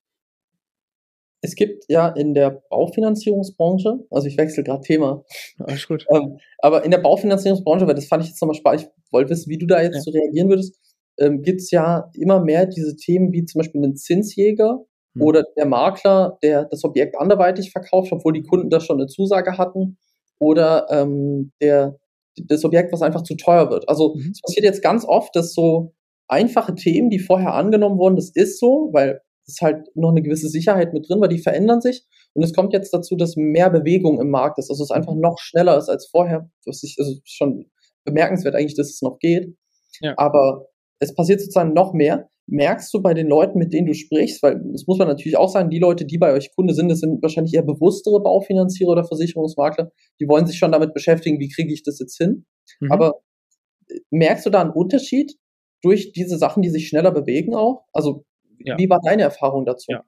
es 1.42 1.56
gibt 1.56 1.86
ja 1.90 2.10
in 2.10 2.34
der 2.36 2.62
Baufinanzierungsbranche, 2.70 4.06
also 4.12 4.28
ich 4.28 4.38
wechsle 4.38 4.64
gerade 4.64 4.82
Thema, 4.84 5.24
Alles 5.60 5.88
gut. 5.88 6.06
ähm, 6.12 6.38
aber 6.60 6.84
in 6.86 6.92
der 6.92 7.00
Baufinanzierungsbranche, 7.00 7.88
weil 7.88 7.96
das 7.96 8.06
fand 8.06 8.24
ich 8.24 8.30
jetzt 8.30 8.42
nochmal 8.42 8.56
spannend, 8.56 8.84
ich 8.84 9.12
wollte 9.12 9.32
wissen, 9.32 9.50
wie 9.50 9.58
du 9.58 9.66
da 9.66 9.82
jetzt 9.82 9.96
Ja. 9.96 10.02
so 10.02 10.12
reagieren 10.12 10.50
würdest, 10.50 10.80
ähm, 11.20 11.42
gibt 11.42 11.62
es 11.62 11.72
ja 11.72 12.10
immer 12.16 12.40
mehr 12.44 12.66
diese 12.66 12.96
Themen 12.96 13.32
wie 13.34 13.46
zum 13.46 13.60
Beispiel 13.60 13.84
einen 13.84 13.96
Zinsjäger 13.96 14.80
Hm. 15.16 15.22
oder 15.22 15.44
der 15.58 15.66
Makler, 15.66 16.38
der 16.44 16.66
das 16.66 16.84
Objekt 16.84 17.18
anderweitig 17.18 17.72
verkauft, 17.72 18.12
obwohl 18.12 18.34
die 18.34 18.44
Kunden 18.44 18.70
da 18.70 18.80
schon 18.82 18.98
eine 19.00 19.08
Zusage 19.08 19.58
hatten, 19.58 19.98
oder 20.40 20.88
ähm, 20.90 21.52
der 21.62 21.98
das 22.38 22.66
Objekt, 22.66 22.92
was 22.92 23.02
einfach 23.02 23.24
zu 23.24 23.36
teuer 23.38 23.70
wird. 23.70 23.88
Also 23.88 24.16
Mhm. 24.16 24.32
es 24.34 24.42
passiert 24.42 24.66
jetzt 24.66 24.82
ganz 24.84 25.06
oft, 25.06 25.34
dass 25.36 25.54
so 25.54 25.94
einfache 26.28 26.76
Themen, 26.76 27.10
die 27.10 27.20
vorher 27.20 27.54
angenommen 27.54 27.98
wurden, 27.98 28.18
das 28.18 28.30
ist 28.32 28.60
so, 28.60 28.90
weil 28.92 29.22
es 29.48 29.62
halt 29.62 29.88
noch 29.96 30.10
eine 30.10 30.22
gewisse 30.24 30.50
Sicherheit 30.50 30.94
mit 30.94 31.08
drin 31.08 31.22
war, 31.22 31.28
die 31.30 31.38
verändern 31.40 31.80
sich. 31.82 32.04
Und 32.34 32.44
es 32.44 32.52
kommt 32.54 32.74
jetzt 32.74 32.94
dazu, 32.94 33.16
dass 33.16 33.36
mehr 33.38 33.70
Bewegung 33.70 34.20
im 34.20 34.30
Markt 34.32 34.58
ist. 34.60 34.70
Also 34.70 34.84
es 34.84 34.92
einfach 34.92 35.14
noch 35.16 35.38
schneller 35.40 35.78
ist 35.78 35.88
als 35.90 36.08
vorher. 36.08 36.50
Was 36.66 36.84
ich, 36.84 36.96
also 37.00 37.14
schon 37.24 37.72
bemerkenswert 38.04 38.56
eigentlich, 38.56 38.76
dass 38.76 38.90
es 38.90 39.02
noch 39.02 39.20
geht. 39.20 39.56
Ja. 40.02 40.14
Aber 40.18 40.66
es 41.00 41.14
passiert 41.16 41.40
sozusagen 41.40 41.74
noch 41.74 41.94
mehr. 41.94 42.30
Merkst 42.48 42.94
du 42.94 43.02
bei 43.02 43.16
den 43.16 43.28
Leuten, 43.28 43.58
mit 43.58 43.74
denen 43.74 43.88
du 43.88 43.94
sprichst, 43.96 44.44
weil 44.44 44.62
das 44.72 44.86
muss 44.86 45.00
man 45.00 45.08
natürlich 45.08 45.36
auch 45.36 45.50
sagen, 45.50 45.72
die 45.72 45.80
Leute, 45.80 46.06
die 46.06 46.20
bei 46.20 46.32
euch 46.32 46.54
Kunde 46.56 46.76
sind, 46.76 46.90
das 46.90 47.00
sind 47.00 47.22
wahrscheinlich 47.24 47.56
eher 47.56 47.64
bewusstere 47.64 48.22
Baufinanzierer 48.22 48.92
oder 48.92 49.04
Versicherungsmakler, 49.04 49.92
die 50.20 50.28
wollen 50.28 50.46
sich 50.46 50.58
schon 50.58 50.72
damit 50.72 50.94
beschäftigen, 50.94 51.40
wie 51.40 51.50
kriege 51.50 51.74
ich 51.74 51.82
das 51.82 52.00
jetzt 52.00 52.18
hin. 52.18 52.46
Mhm. 52.80 52.92
Aber 52.92 53.22
äh, 53.90 54.00
merkst 54.12 54.46
du 54.46 54.52
da 54.52 54.62
einen 54.62 54.72
Unterschied 54.72 55.34
durch 55.82 56.12
diese 56.12 56.38
Sachen, 56.38 56.62
die 56.62 56.70
sich 56.70 56.88
schneller 56.88 57.12
bewegen 57.12 57.56
auch? 57.56 57.86
Also, 57.94 58.26
Ja. 58.60 58.78
wie 58.78 58.90
war 58.90 59.00
deine 59.04 59.24
Erfahrung 59.24 59.66
dazu? 59.66 59.92
Ja. 59.92 60.04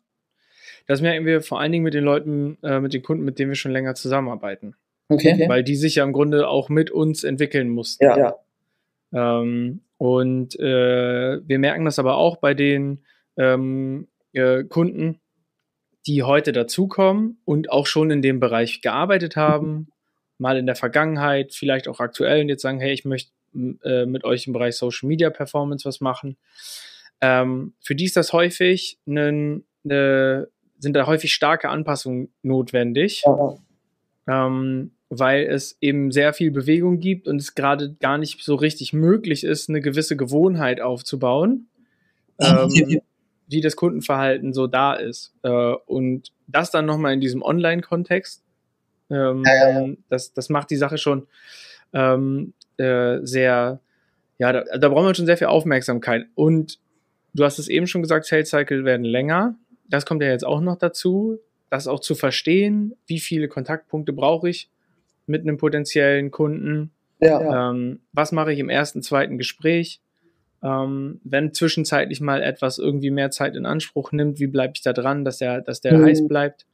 Das 0.85 1.01
merken 1.01 1.25
wir 1.25 1.41
vor 1.41 1.59
allen 1.59 1.71
Dingen 1.71 1.83
mit 1.83 1.95
den 1.95 2.03
Leuten, 2.03 2.57
äh, 2.63 2.79
mit 2.79 2.93
den 2.93 3.01
Kunden, 3.01 3.23
mit 3.23 3.39
denen 3.39 3.49
wir 3.49 3.55
schon 3.55 3.71
länger 3.71 3.95
zusammenarbeiten. 3.95 4.75
Okay. 5.09 5.45
Weil 5.47 5.63
die 5.63 5.75
sich 5.75 5.95
ja 5.95 6.03
im 6.03 6.13
Grunde 6.13 6.47
auch 6.47 6.69
mit 6.69 6.91
uns 6.91 7.23
entwickeln 7.23 7.69
mussten. 7.69 8.03
Ja, 8.03 8.17
ja. 8.17 9.39
Ähm, 9.41 9.81
und 9.97 10.59
äh, 10.59 11.39
wir 11.47 11.59
merken 11.59 11.85
das 11.85 11.99
aber 11.99 12.17
auch 12.17 12.37
bei 12.37 12.53
den 12.53 13.03
ähm, 13.37 14.07
äh, 14.33 14.63
Kunden, 14.63 15.19
die 16.05 16.23
heute 16.23 16.51
dazukommen 16.51 17.39
und 17.45 17.71
auch 17.71 17.85
schon 17.87 18.11
in 18.11 18.21
dem 18.21 18.39
Bereich 18.39 18.81
gearbeitet 18.81 19.35
haben, 19.35 19.89
mal 20.37 20.57
in 20.57 20.65
der 20.65 20.75
Vergangenheit, 20.75 21.53
vielleicht 21.53 21.87
auch 21.87 21.99
aktuell 21.99 22.41
und 22.41 22.49
jetzt 22.49 22.61
sagen, 22.61 22.79
hey, 22.79 22.93
ich 22.93 23.05
möchte 23.05 23.31
äh, 23.83 24.05
mit 24.05 24.23
euch 24.23 24.47
im 24.47 24.53
Bereich 24.53 24.75
Social 24.75 25.07
Media 25.07 25.29
Performance 25.29 25.83
was 25.85 25.99
machen. 25.99 26.37
Ähm, 27.21 27.73
für 27.81 27.95
die 27.95 28.05
ist 28.05 28.15
das 28.15 28.31
häufig 28.33 28.99
ein, 29.07 29.65
äh, 29.89 30.43
sind 30.79 30.93
da 30.93 31.07
häufig 31.07 31.33
starke 31.33 31.69
Anpassungen 31.69 32.31
notwendig, 32.43 33.23
Ja. 33.25 33.55
ähm, 34.27 34.91
weil 35.09 35.43
es 35.45 35.77
eben 35.79 36.11
sehr 36.11 36.33
viel 36.33 36.51
Bewegung 36.51 36.99
gibt 36.99 37.27
und 37.27 37.37
es 37.37 37.55
gerade 37.55 37.95
gar 37.99 38.17
nicht 38.17 38.43
so 38.43 38.55
richtig 38.55 38.93
möglich 38.93 39.43
ist, 39.43 39.69
eine 39.69 39.81
gewisse 39.81 40.17
Gewohnheit 40.17 40.81
aufzubauen, 40.81 41.67
ähm, 42.39 43.01
wie 43.47 43.61
das 43.61 43.75
Kundenverhalten 43.75 44.53
so 44.53 44.67
da 44.67 44.93
ist. 44.93 45.33
Äh, 45.43 45.49
und 45.85 46.31
das 46.47 46.71
dann 46.71 46.85
nochmal 46.85 47.13
in 47.13 47.21
diesem 47.21 47.41
Online-Kontext, 47.41 48.43
ähm, 49.09 49.43
Ja, 49.45 49.81
ja, 49.81 49.93
Das, 50.09 50.33
das 50.33 50.49
macht 50.49 50.69
die 50.69 50.75
Sache 50.75 50.97
schon 50.97 51.27
ähm, 51.93 52.53
äh, 52.77 53.19
sehr, 53.23 53.79
ja, 54.37 54.51
da, 54.51 54.77
da 54.77 54.89
braucht 54.89 55.05
man 55.05 55.15
schon 55.15 55.25
sehr 55.25 55.37
viel 55.37 55.47
Aufmerksamkeit. 55.47 56.27
Und 56.35 56.79
du 57.33 57.45
hast 57.45 57.59
es 57.59 57.69
eben 57.69 57.87
schon 57.87 58.01
gesagt, 58.01 58.25
Sales 58.25 58.49
Cycle 58.49 58.83
werden 58.83 59.05
länger. 59.05 59.55
Das 59.87 60.05
kommt 60.05 60.21
ja 60.21 60.29
jetzt 60.29 60.45
auch 60.45 60.59
noch 60.59 60.77
dazu, 60.77 61.39
das 61.69 61.87
auch 61.87 62.01
zu 62.01 62.13
verstehen, 62.13 62.95
wie 63.07 63.19
viele 63.19 63.47
Kontaktpunkte 63.47 64.11
brauche 64.11 64.49
ich 64.49 64.69
mit 65.27 65.41
einem 65.43 65.57
potenziellen 65.57 66.31
Kunden. 66.31 66.91
ja. 67.19 67.69
Ähm, 67.71 67.99
was 68.13 68.31
mache 68.31 68.53
ich 68.53 68.59
im 68.59 68.69
ersten, 68.69 69.01
zweiten 69.01 69.37
Gespräch? 69.37 70.01
Ähm, 70.63 71.21
wenn 71.23 71.53
zwischenzeitlich 71.53 72.19
mal 72.19 72.41
etwas 72.41 72.79
irgendwie 72.79 73.11
mehr 73.11 73.29
Zeit 73.29 73.55
in 73.55 73.65
Anspruch 73.65 74.11
nimmt, 74.11 74.39
wie 74.39 74.47
bleibe 74.47 74.73
ich 74.75 74.81
da 74.81 74.91
dran, 74.93 75.23
dass 75.23 75.37
der, 75.37 75.61
dass 75.61 75.81
der 75.81 75.97
Mhm. 75.97 76.05
heiß 76.05 76.27
bleibt? 76.27 76.65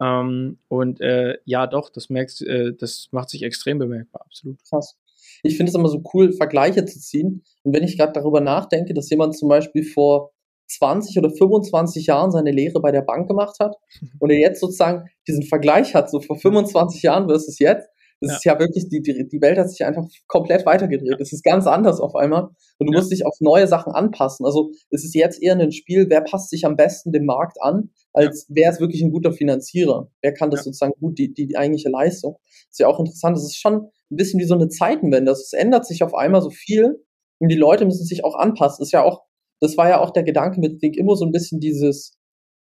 Ähm, 0.00 0.58
und 0.68 1.00
äh, 1.00 1.38
ja, 1.44 1.66
doch, 1.66 1.90
das 1.90 2.10
merkst, 2.10 2.42
äh, 2.42 2.72
das 2.74 3.08
macht 3.12 3.30
sich 3.30 3.42
extrem 3.44 3.78
bemerkbar, 3.78 4.22
absolut. 4.24 4.58
Krass. 4.68 4.96
Ich 5.42 5.56
finde 5.56 5.70
es 5.70 5.76
immer 5.76 5.88
so 5.88 6.02
cool, 6.12 6.32
Vergleiche 6.32 6.84
zu 6.84 6.98
ziehen. 6.98 7.44
Und 7.62 7.72
wenn 7.74 7.84
ich 7.84 7.96
gerade 7.96 8.12
darüber 8.12 8.40
nachdenke, 8.40 8.94
dass 8.94 9.10
jemand 9.10 9.36
zum 9.36 9.48
Beispiel 9.48 9.84
vor 9.84 10.32
20 10.68 11.18
oder 11.18 11.30
25 11.30 12.06
Jahren 12.06 12.30
seine 12.30 12.50
Lehre 12.50 12.80
bei 12.80 12.90
der 12.92 13.02
Bank 13.02 13.28
gemacht 13.28 13.56
hat 13.60 13.76
und 14.20 14.30
er 14.30 14.38
jetzt 14.38 14.60
sozusagen 14.60 15.04
diesen 15.28 15.42
Vergleich 15.44 15.94
hat, 15.94 16.10
so 16.10 16.20
vor 16.20 16.36
25 16.38 17.02
Jahren 17.02 17.28
versus 17.28 17.58
jetzt, 17.58 17.88
das 18.20 18.30
Ja. 18.30 18.36
ist 18.36 18.44
ja 18.44 18.58
wirklich, 18.58 18.88
die, 18.88 19.02
die, 19.02 19.40
Welt 19.42 19.58
hat 19.58 19.68
sich 19.68 19.84
einfach 19.84 20.04
komplett 20.28 20.64
weitergedreht. 20.64 21.20
Es 21.20 21.32
ist 21.32 21.42
ganz 21.44 21.66
anders 21.66 22.00
auf 22.00 22.14
einmal. 22.14 22.44
Und 22.78 22.86
du 22.86 22.92
Ja. 22.92 22.98
musst 23.00 23.12
dich 23.12 23.26
auf 23.26 23.36
neue 23.40 23.66
Sachen 23.66 23.92
anpassen. 23.92 24.46
Also 24.46 24.70
es 24.90 25.04
ist 25.04 25.14
jetzt 25.14 25.42
eher 25.42 25.56
ein 25.58 25.72
Spiel, 25.72 26.06
wer 26.08 26.22
passt 26.22 26.48
sich 26.48 26.64
am 26.64 26.76
besten 26.76 27.12
dem 27.12 27.26
Markt 27.26 27.60
an, 27.60 27.90
als 28.14 28.46
wer 28.48 28.70
ist 28.70 28.80
wirklich 28.80 29.02
ein 29.02 29.10
guter 29.10 29.32
Finanzierer. 29.32 30.08
Wer 30.22 30.32
kann 30.32 30.50
das 30.50 30.60
Ja. 30.60 30.64
sozusagen 30.64 30.92
gut, 31.00 31.18
die, 31.18 31.34
die, 31.34 31.46
die 31.48 31.56
eigentliche 31.58 31.90
Leistung. 31.90 32.38
ist 32.70 32.78
ja 32.78 32.86
auch 32.86 32.98
interessant. 33.00 33.36
Es 33.36 33.44
ist 33.44 33.56
schon 33.60 33.74
ein 34.10 34.16
bisschen 34.16 34.40
wie 34.40 34.44
so 34.44 34.54
eine 34.54 34.68
Zeitenwende. 34.68 35.30
Also 35.32 35.42
es 35.42 35.52
ändert 35.52 35.84
sich 35.84 36.02
auf 36.02 36.14
einmal 36.14 36.40
so 36.40 36.50
viel 36.50 37.04
und 37.40 37.48
die 37.48 37.56
Leute 37.56 37.84
müssen 37.84 38.04
sich 38.06 38.24
auch 38.24 38.36
anpassen. 38.36 38.76
Das 38.78 38.88
ist 38.88 38.92
ja 38.92 39.02
auch, 39.02 39.22
das 39.64 39.76
war 39.76 39.88
ja 39.88 40.00
auch 40.00 40.10
der 40.10 40.22
Gedanke 40.22 40.60
mit 40.60 40.80
Think 40.80 40.96
Immo 40.96 41.14
so 41.14 41.24
ein 41.24 41.32
bisschen 41.32 41.60
dieses, 41.60 42.16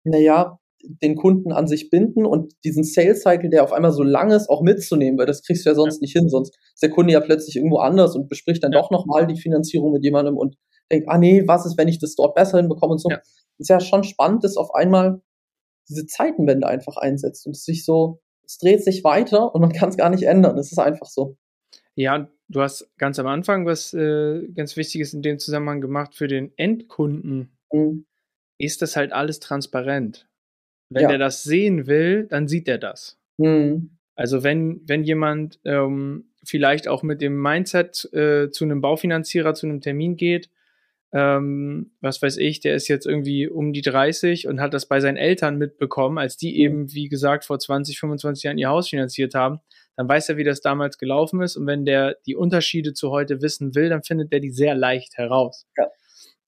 naja, 0.04 0.60
den 0.84 1.16
Kunden 1.16 1.52
an 1.52 1.68
sich 1.68 1.90
binden 1.90 2.26
und 2.26 2.54
diesen 2.64 2.84
Sales 2.84 3.22
Cycle, 3.24 3.50
der 3.50 3.64
auf 3.64 3.74
einmal 3.74 3.92
so 3.92 4.04
lang 4.04 4.32
ist, 4.32 4.50
auch 4.50 4.62
mitzunehmen, 4.62 5.18
weil 5.18 5.26
das 5.26 5.42
kriegst 5.44 5.66
du 5.66 5.70
ja 5.70 5.76
sonst 5.76 6.02
nicht 6.02 6.14
hin. 6.14 6.30
Sonst 6.30 6.56
ist 6.74 6.84
der 6.84 6.92
Kunde 6.92 7.14
ja 7.14 7.20
plötzlich 7.20 7.56
irgendwo 7.56 7.78
anders 7.78 8.16
und 8.16 8.30
bespricht 8.30 8.64
dann 8.64 8.72
Ja. 8.72 8.80
doch 8.82 8.92
nochmal 8.92 9.28
die 9.28 9.40
Finanzierung 9.40 9.92
mit 9.92 10.04
jemandem 10.04 10.38
und 10.38 10.56
denkt, 10.92 11.10
ah 11.10 11.18
nee, 11.18 11.44
was 11.48 11.66
ist, 11.66 11.78
wenn 11.78 11.88
ich 11.88 12.00
das 12.00 12.16
dort 12.16 12.36
besser 12.36 12.60
hinbekomme 12.60 12.94
und 12.94 13.00
so. 13.00 13.10
Ja. 13.10 13.22
Ist 13.58 13.70
ja 13.70 13.80
schon 13.80 14.04
spannend, 14.04 14.44
dass 14.44 14.56
auf 14.56 14.74
einmal 14.76 15.22
diese 15.90 16.06
Zeitenwende 16.06 16.68
einfach 16.68 16.98
einsetzt 16.98 17.46
und 17.48 17.56
es 17.56 17.64
sich 17.64 17.84
so, 17.84 18.20
es 18.46 18.58
dreht 18.60 18.84
sich 18.84 19.04
weiter 19.04 19.54
und 19.54 19.62
man 19.62 19.72
kann 19.74 19.90
es 19.90 19.98
gar 19.98 20.10
nicht 20.10 20.24
ändern. 20.24 20.58
Es 20.58 20.72
ist 20.72 20.78
einfach 20.78 21.08
so. 21.08 21.38
Ja, 21.98 22.30
du 22.48 22.62
hast 22.62 22.90
ganz 22.98 23.18
am 23.18 23.28
Anfang 23.28 23.66
was 23.66 23.94
äh, 23.94 24.48
ganz 24.54 24.78
Wichtiges 24.78 25.14
in 25.14 25.24
dem 25.24 25.40
Zusammenhang 25.40 25.82
gemacht 25.82 26.14
für 26.16 26.28
den 26.28 26.52
Endkunden. 26.58 27.50
Mhm. 27.72 28.06
Ist 28.60 28.82
das 28.82 28.96
halt 28.96 29.12
alles 29.12 29.40
transparent. 29.40 30.28
Wenn 30.90 31.04
Ja. 31.04 31.10
der 31.10 31.18
das 31.18 31.44
sehen 31.44 31.88
will, 31.88 32.28
dann 32.30 32.48
sieht 32.48 32.68
er 32.68 32.78
das. 32.78 33.20
Mhm. 33.38 33.98
Also 34.16 34.44
wenn, 34.44 34.82
wenn 34.86 35.04
jemand 35.04 35.60
ähm, 35.66 36.32
vielleicht 36.44 36.88
auch 36.88 37.02
mit 37.04 37.20
dem 37.22 37.42
Mindset 37.42 38.08
äh, 38.14 38.50
zu 38.52 38.64
einem 38.64 38.80
Baufinanzierer, 38.82 39.54
zu 39.54 39.66
einem 39.66 39.82
Termin 39.82 40.16
geht, 40.18 40.50
ähm, 41.14 41.92
was 42.02 42.22
weiß 42.22 42.38
ich, 42.38 42.60
der 42.60 42.76
ist 42.76 42.88
jetzt 42.90 43.08
irgendwie 43.08 43.48
um 43.48 43.74
die 43.74 43.82
30 43.82 44.48
und 44.48 44.60
hat 44.62 44.74
das 44.74 44.88
bei 44.88 45.00
seinen 45.00 45.18
Eltern 45.18 45.58
mitbekommen, 45.58 46.18
als 46.20 46.38
die 46.38 46.60
eben, 46.60 46.94
wie 46.94 47.10
gesagt, 47.10 47.46
vor 47.46 47.58
20, 47.60 48.00
25 48.00 48.44
Jahren 48.44 48.58
ihr 48.58 48.70
Haus 48.70 48.90
finanziert 48.90 49.34
haben, 49.34 49.60
dann 49.98 50.08
weiß 50.08 50.30
er, 50.30 50.38
wie 50.38 50.44
das 50.44 50.62
damals 50.62 50.98
gelaufen 50.98 51.42
ist. 51.42 51.58
Und 51.58 51.66
wenn 51.68 51.84
der 51.84 52.16
die 52.26 52.36
Unterschiede 52.36 52.94
zu 52.94 53.10
heute 53.12 53.42
wissen 53.42 53.76
will, 53.76 53.90
dann 53.90 54.04
findet 54.04 54.32
er 54.32 54.40
die 54.40 54.52
sehr 54.52 54.76
leicht 54.76 55.18
heraus. 55.18 55.66
Ja. 55.76 55.88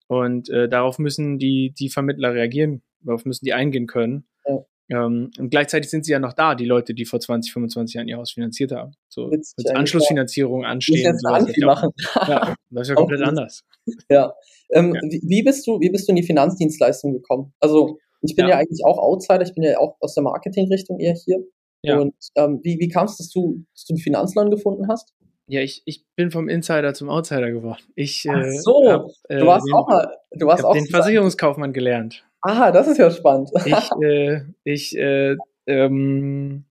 Und 0.08 0.50
äh, 0.50 0.70
darauf 0.70 1.00
müssen 1.00 1.38
die, 1.40 1.74
die 1.78 1.90
Vermittler 1.90 2.34
reagieren, 2.34 2.84
darauf 3.02 3.26
müssen 3.26 3.46
die 3.46 3.54
eingehen 3.54 3.88
können. 3.88 4.28
Ja. 4.48 5.06
Ähm, 5.06 5.32
und 5.38 5.50
gleichzeitig 5.50 5.90
sind 5.90 6.06
sie 6.06 6.12
ja 6.12 6.20
noch 6.20 6.34
da, 6.34 6.56
die 6.56 6.66
Leute, 6.66 6.94
die 6.94 7.06
vor 7.06 7.20
20, 7.20 7.52
25 7.54 7.96
Jahren 7.96 8.08
ihr 8.08 8.18
Haus 8.18 8.32
finanziert 8.32 8.72
haben. 8.72 8.94
So 9.08 9.28
mit 9.28 9.46
Anschlussfinanzierung 9.74 10.62
Ich 10.62 10.66
muss 10.66 10.72
anstehen. 10.72 11.04
jetzt 11.04 11.22
sowas. 11.22 11.46
Anti 11.46 11.66
machen. 11.66 11.90
Ja, 12.28 12.56
das 12.70 12.82
ist 12.84 12.90
ja 12.90 12.96
komplett 12.96 13.22
anders. 13.22 13.64
Ja. 14.10 14.34
Ähm, 14.72 14.94
Ja. 14.94 15.02
Wie, 15.02 15.22
wie 15.28 15.44
bist 15.44 15.66
du, 15.66 15.80
wie 15.80 15.90
bist 15.90 16.08
du 16.08 16.12
in 16.12 16.16
die 16.18 16.24
Finanzdienstleistung 16.24 17.14
gekommen? 17.14 17.54
Also 17.60 17.98
ich 18.22 18.36
bin 18.36 18.46
Ja. 18.46 18.52
ja. 18.52 18.58
eigentlich 18.58 18.84
auch 18.86 18.98
Outsider, 19.00 19.42
ich 19.42 19.54
bin 19.54 19.64
ja 19.64 19.78
auch 19.80 19.96
aus 20.00 20.14
der 20.14 20.24
Marketingrichtung 20.24 21.00
eher 21.00 21.14
hier. 21.16 21.44
Ja. 21.82 21.98
Und 21.98 22.14
ähm, 22.36 22.60
wie, 22.64 22.78
wie 22.80 22.90
kam 22.90 23.06
es, 23.06 23.18
dass 23.18 23.30
du, 23.30 23.64
dass 23.74 23.86
du 23.86 23.94
einen 23.94 24.02
Finanzplan 24.02 24.52
gefunden 24.52 24.88
hast? 24.88 25.14
Ja, 25.48 25.62
ich, 25.62 25.82
ich 25.86 26.06
bin 26.16 26.30
vom 26.30 26.48
Insider 26.48 26.94
zum 26.94 27.10
Outsider 27.10 27.52
geworden. 27.52 27.82
Ich 27.96 28.28
Ach 28.30 28.38
äh, 28.38 28.52
so, 28.60 28.84
hab, 28.88 29.08
äh, 29.30 29.40
Du 29.40 29.48
warst 29.48 29.68
den, 29.68 29.74
auch 29.74 29.88
mal, 29.88 30.16
du 30.32 30.46
warst 30.46 30.64
auch 30.64 30.74
den 30.74 30.86
Versicherungskaufmann 30.86 31.74
gelernt. 31.74 32.24
Ah, 32.42 32.72
das 32.72 32.88
ist 32.88 32.98
ja 32.98 33.10
spannend. 33.10 33.50
Ich, 33.66 33.90
äh, 34.04 34.42
ich, 34.64 34.98
äh, 34.98 35.36
ähm, 35.66 36.66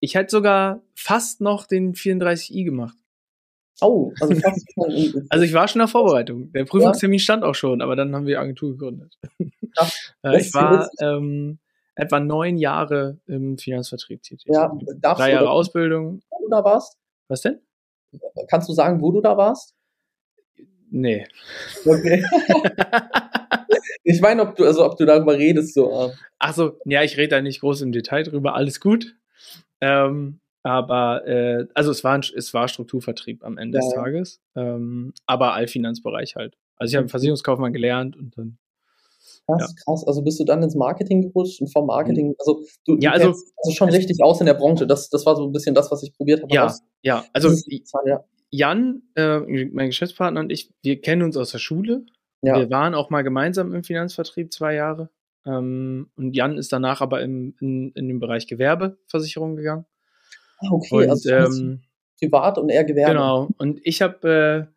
ich 0.00 0.14
hätte 0.14 0.30
sogar 0.30 0.82
fast 0.94 1.40
noch 1.40 1.66
den 1.66 1.94
34i 1.94 2.64
gemacht. 2.64 2.96
Oh, 3.80 4.12
also 4.20 4.34
fast 4.36 4.66
Also 5.28 5.44
ich 5.44 5.52
war 5.52 5.66
schon 5.66 5.80
in 5.80 5.86
der 5.86 5.88
Vorbereitung. 5.88 6.52
Der 6.52 6.64
Prüfungstermin 6.64 7.18
stand 7.18 7.42
auch 7.42 7.54
schon, 7.54 7.82
aber 7.82 7.96
dann 7.96 8.14
haben 8.14 8.26
wir 8.26 8.40
Agentur 8.40 8.72
gegründet. 8.72 9.18
Krass. 9.76 10.14
Äh, 10.24 10.40
ich 10.40 10.54
war 10.54 10.88
ähm, 11.00 11.58
etwa 11.94 12.20
neun 12.20 12.56
Jahre 12.58 13.18
im 13.26 13.58
Finanzvertrieb 13.58 14.22
tätig. 14.22 14.46
ja, 14.52 14.72
darfst 14.98 15.20
Drei 15.20 15.32
Jahre 15.32 15.50
Ausbildung. 15.50 16.22
wo 16.30 16.44
du 16.44 16.50
da 16.50 16.64
warst? 16.64 16.96
Was 17.28 17.42
denn? 17.42 17.60
Kannst 18.48 18.68
du 18.68 18.72
sagen, 18.72 19.00
wo 19.00 19.10
du 19.12 19.20
da 19.20 19.36
warst? 19.36 19.74
Nee. 20.90 21.26
Okay. 21.86 22.22
ich 24.04 24.20
meine, 24.20 24.42
ob 24.42 24.56
du, 24.56 24.64
also 24.64 24.84
ob 24.84 24.96
du 24.98 25.04
darüber 25.06 25.36
redest, 25.38 25.74
so. 25.74 25.90
ähm, 25.92 26.10
Ach 26.38 26.52
so, 26.54 26.78
ja, 26.84 27.02
ich 27.02 27.16
rede 27.16 27.28
da 27.28 27.40
nicht 27.40 27.60
groß 27.60 27.82
im 27.82 27.92
Detail 27.92 28.22
drüber, 28.24 28.54
alles 28.54 28.80
gut. 28.80 29.14
Ähm, 29.80 30.40
aber 30.62 31.26
äh, 31.26 31.66
also 31.74 31.90
es 31.90 32.04
war, 32.04 32.18
es 32.20 32.54
war 32.54 32.68
Strukturvertrieb 32.68 33.42
am 33.44 33.58
Ende 33.58 33.78
Ja, 33.78 33.84
des. 33.84 33.94
Tages, 33.94 34.40
ähm, 34.54 35.12
aber 35.26 35.54
Allfinanzbereich 35.54 36.36
halt. 36.36 36.56
Also 36.76 36.92
ich 36.92 36.96
habe 36.96 37.06
Mhm. 37.06 37.10
Versicherungskaufmann 37.10 37.72
gelernt 37.72 38.16
und 38.16 38.36
dann 38.36 38.58
Krass, 39.58 39.74
krass. 39.84 40.04
Also 40.06 40.22
bist 40.22 40.38
du 40.40 40.44
dann 40.44 40.62
ins 40.62 40.74
Marketing 40.74 41.22
gerutscht 41.22 41.60
und 41.60 41.72
vom 41.72 41.86
Marketing, 41.86 42.34
also 42.38 42.62
du, 42.86 42.96
Ja, 43.00 43.12
du 43.18 43.28
also- 43.28 43.40
also 43.56 43.76
schon 43.76 43.88
richtig 43.90 44.22
aus 44.22 44.40
in 44.40 44.46
der 44.46 44.54
Branche. 44.54 44.86
Das, 44.86 45.08
das 45.10 45.24
war 45.26 45.36
so 45.36 45.44
ein 45.46 45.52
bisschen 45.52 45.74
das, 45.74 45.90
was 45.90 46.02
ich 46.02 46.12
probiert 46.14 46.42
habe. 46.42 46.54
ja, 46.54 46.74
ja. 47.02 47.24
Also 47.32 47.50
ja. 48.06 48.24
Jan, 48.50 49.02
äh, 49.14 49.38
mein 49.72 49.88
Geschäftspartner 49.88 50.40
und 50.40 50.52
ich, 50.52 50.70
wir 50.82 51.00
kennen 51.00 51.22
uns 51.22 51.36
aus 51.36 51.52
der 51.52 51.58
Schule. 51.58 52.04
Ja. 52.42 52.58
Wir 52.58 52.70
waren 52.70 52.94
auch 52.94 53.08
mal 53.08 53.22
gemeinsam 53.22 53.72
im 53.74 53.82
Finanzvertrieb 53.84 54.52
zwei 54.52 54.74
Jahre. 54.74 55.08
Ähm, 55.46 56.10
und 56.16 56.36
Jan 56.36 56.58
ist 56.58 56.72
danach 56.72 57.00
aber 57.00 57.22
im, 57.22 57.54
in, 57.60 57.92
in 57.92 58.08
den 58.08 58.20
Bereich 58.20 58.46
Gewerbeversicherung 58.46 59.56
gegangen. 59.56 59.86
Ah, 60.58 60.68
okay, 60.70 61.04
Und 61.04 61.10
also 61.10 61.30
ähm, 61.30 61.82
privat 62.18 62.58
und 62.58 62.68
eher 62.68 62.84
Gewerbe. 62.84 63.12
Genau. 63.12 63.48
Und 63.58 63.80
ich 63.84 64.02
habe 64.02 64.68
äh, 64.68 64.72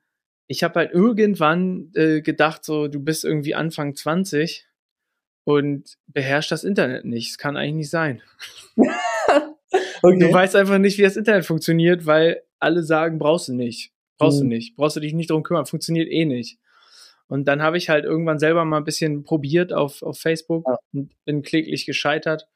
ich 0.48 0.64
habe 0.64 0.80
halt 0.80 0.92
irgendwann 0.94 1.92
äh, 1.96 2.22
gedacht, 2.22 2.64
so 2.66 2.88
du 2.88 3.00
bist 3.00 3.26
irgendwie 3.26 3.56
Anfang 3.56 3.96
20 3.96 4.68
und 5.44 5.98
beherrschst 6.08 6.52
das 6.52 6.64
Internet 6.64 7.06
nicht. 7.06 7.30
Es 7.32 7.38
kann 7.38 7.58
eigentlich 7.58 7.76
nicht 7.76 7.90
sein. 7.90 8.22
Okay. 10.02 10.20
Du 10.20 10.32
weißt 10.32 10.56
einfach 10.56 10.78
nicht, 10.78 10.98
wie 10.98 11.02
das 11.04 11.18
Internet 11.18 11.46
funktioniert, 11.46 12.06
weil 12.06 12.42
alle 12.60 12.84
sagen, 12.84 13.18
brauchst 13.18 13.48
du 13.48 13.54
nicht. 13.54 13.92
Brauchst 14.18 14.40
du 14.40 14.44
Mhm. 14.44 14.50
nicht. 14.50 14.76
Brauchst 14.76 14.96
du 14.96 15.00
dich 15.00 15.14
nicht 15.14 15.32
drum 15.32 15.44
kümmern. 15.44 15.66
Funktioniert 15.66 16.10
eh 16.10 16.26
nicht. 16.26 16.60
Und 17.28 17.48
dann 17.48 17.62
habe 17.62 17.78
ich 17.78 17.90
halt 17.90 18.06
irgendwann 18.06 18.38
selber 18.40 18.66
mal 18.66 18.78
ein 18.78 18.84
bisschen 18.84 19.24
probiert 19.24 19.74
auf, 19.74 20.04
auf 20.04 20.20
Facebook 20.20 20.64
Ja. 20.68 20.78
und 20.94 21.12
bin 21.26 21.42
kläglich 21.42 21.86
gescheitert. 21.86 22.48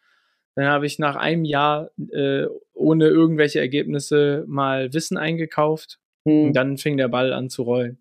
Dann 0.55 0.65
habe 0.67 0.85
ich 0.85 0.99
nach 0.99 1.15
einem 1.15 1.43
Jahr 1.43 1.89
äh, 2.11 2.45
ohne 2.73 3.07
irgendwelche 3.07 3.59
Ergebnisse 3.59 4.45
mal 4.47 4.93
Wissen 4.93 5.17
eingekauft. 5.17 5.99
Hm, 6.29 6.47
Und 6.47 6.53
dann 6.53 6.77
fing 6.77 6.97
der 6.97 7.07
Ball 7.07 7.33
an 7.33 7.49
zu 7.49 7.63
rollen. 7.63 7.99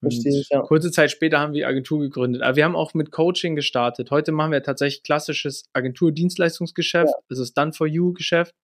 Verstehe 0.00 0.40
ich, 0.40 0.48
ja. 0.50 0.60
Kurze 0.60 0.92
Zeit 0.92 1.10
später 1.10 1.40
haben 1.40 1.52
wir 1.52 1.60
die 1.60 1.64
Agentur 1.64 1.98
gegründet. 1.98 2.42
Aber 2.42 2.54
wir 2.54 2.64
haben 2.64 2.76
auch 2.76 2.94
mit 2.94 3.10
Coaching 3.10 3.56
gestartet. 3.56 4.10
Heute 4.12 4.30
machen 4.30 4.52
wir 4.52 4.62
tatsächlich 4.62 5.02
klassisches 5.02 5.64
Agentur-Dienstleistungsgeschäft. 5.72 7.12
Das 7.28 7.38
ist 7.40 7.54
Done 7.54 7.72
for 7.72 7.86
You-Geschäft. 7.86 8.54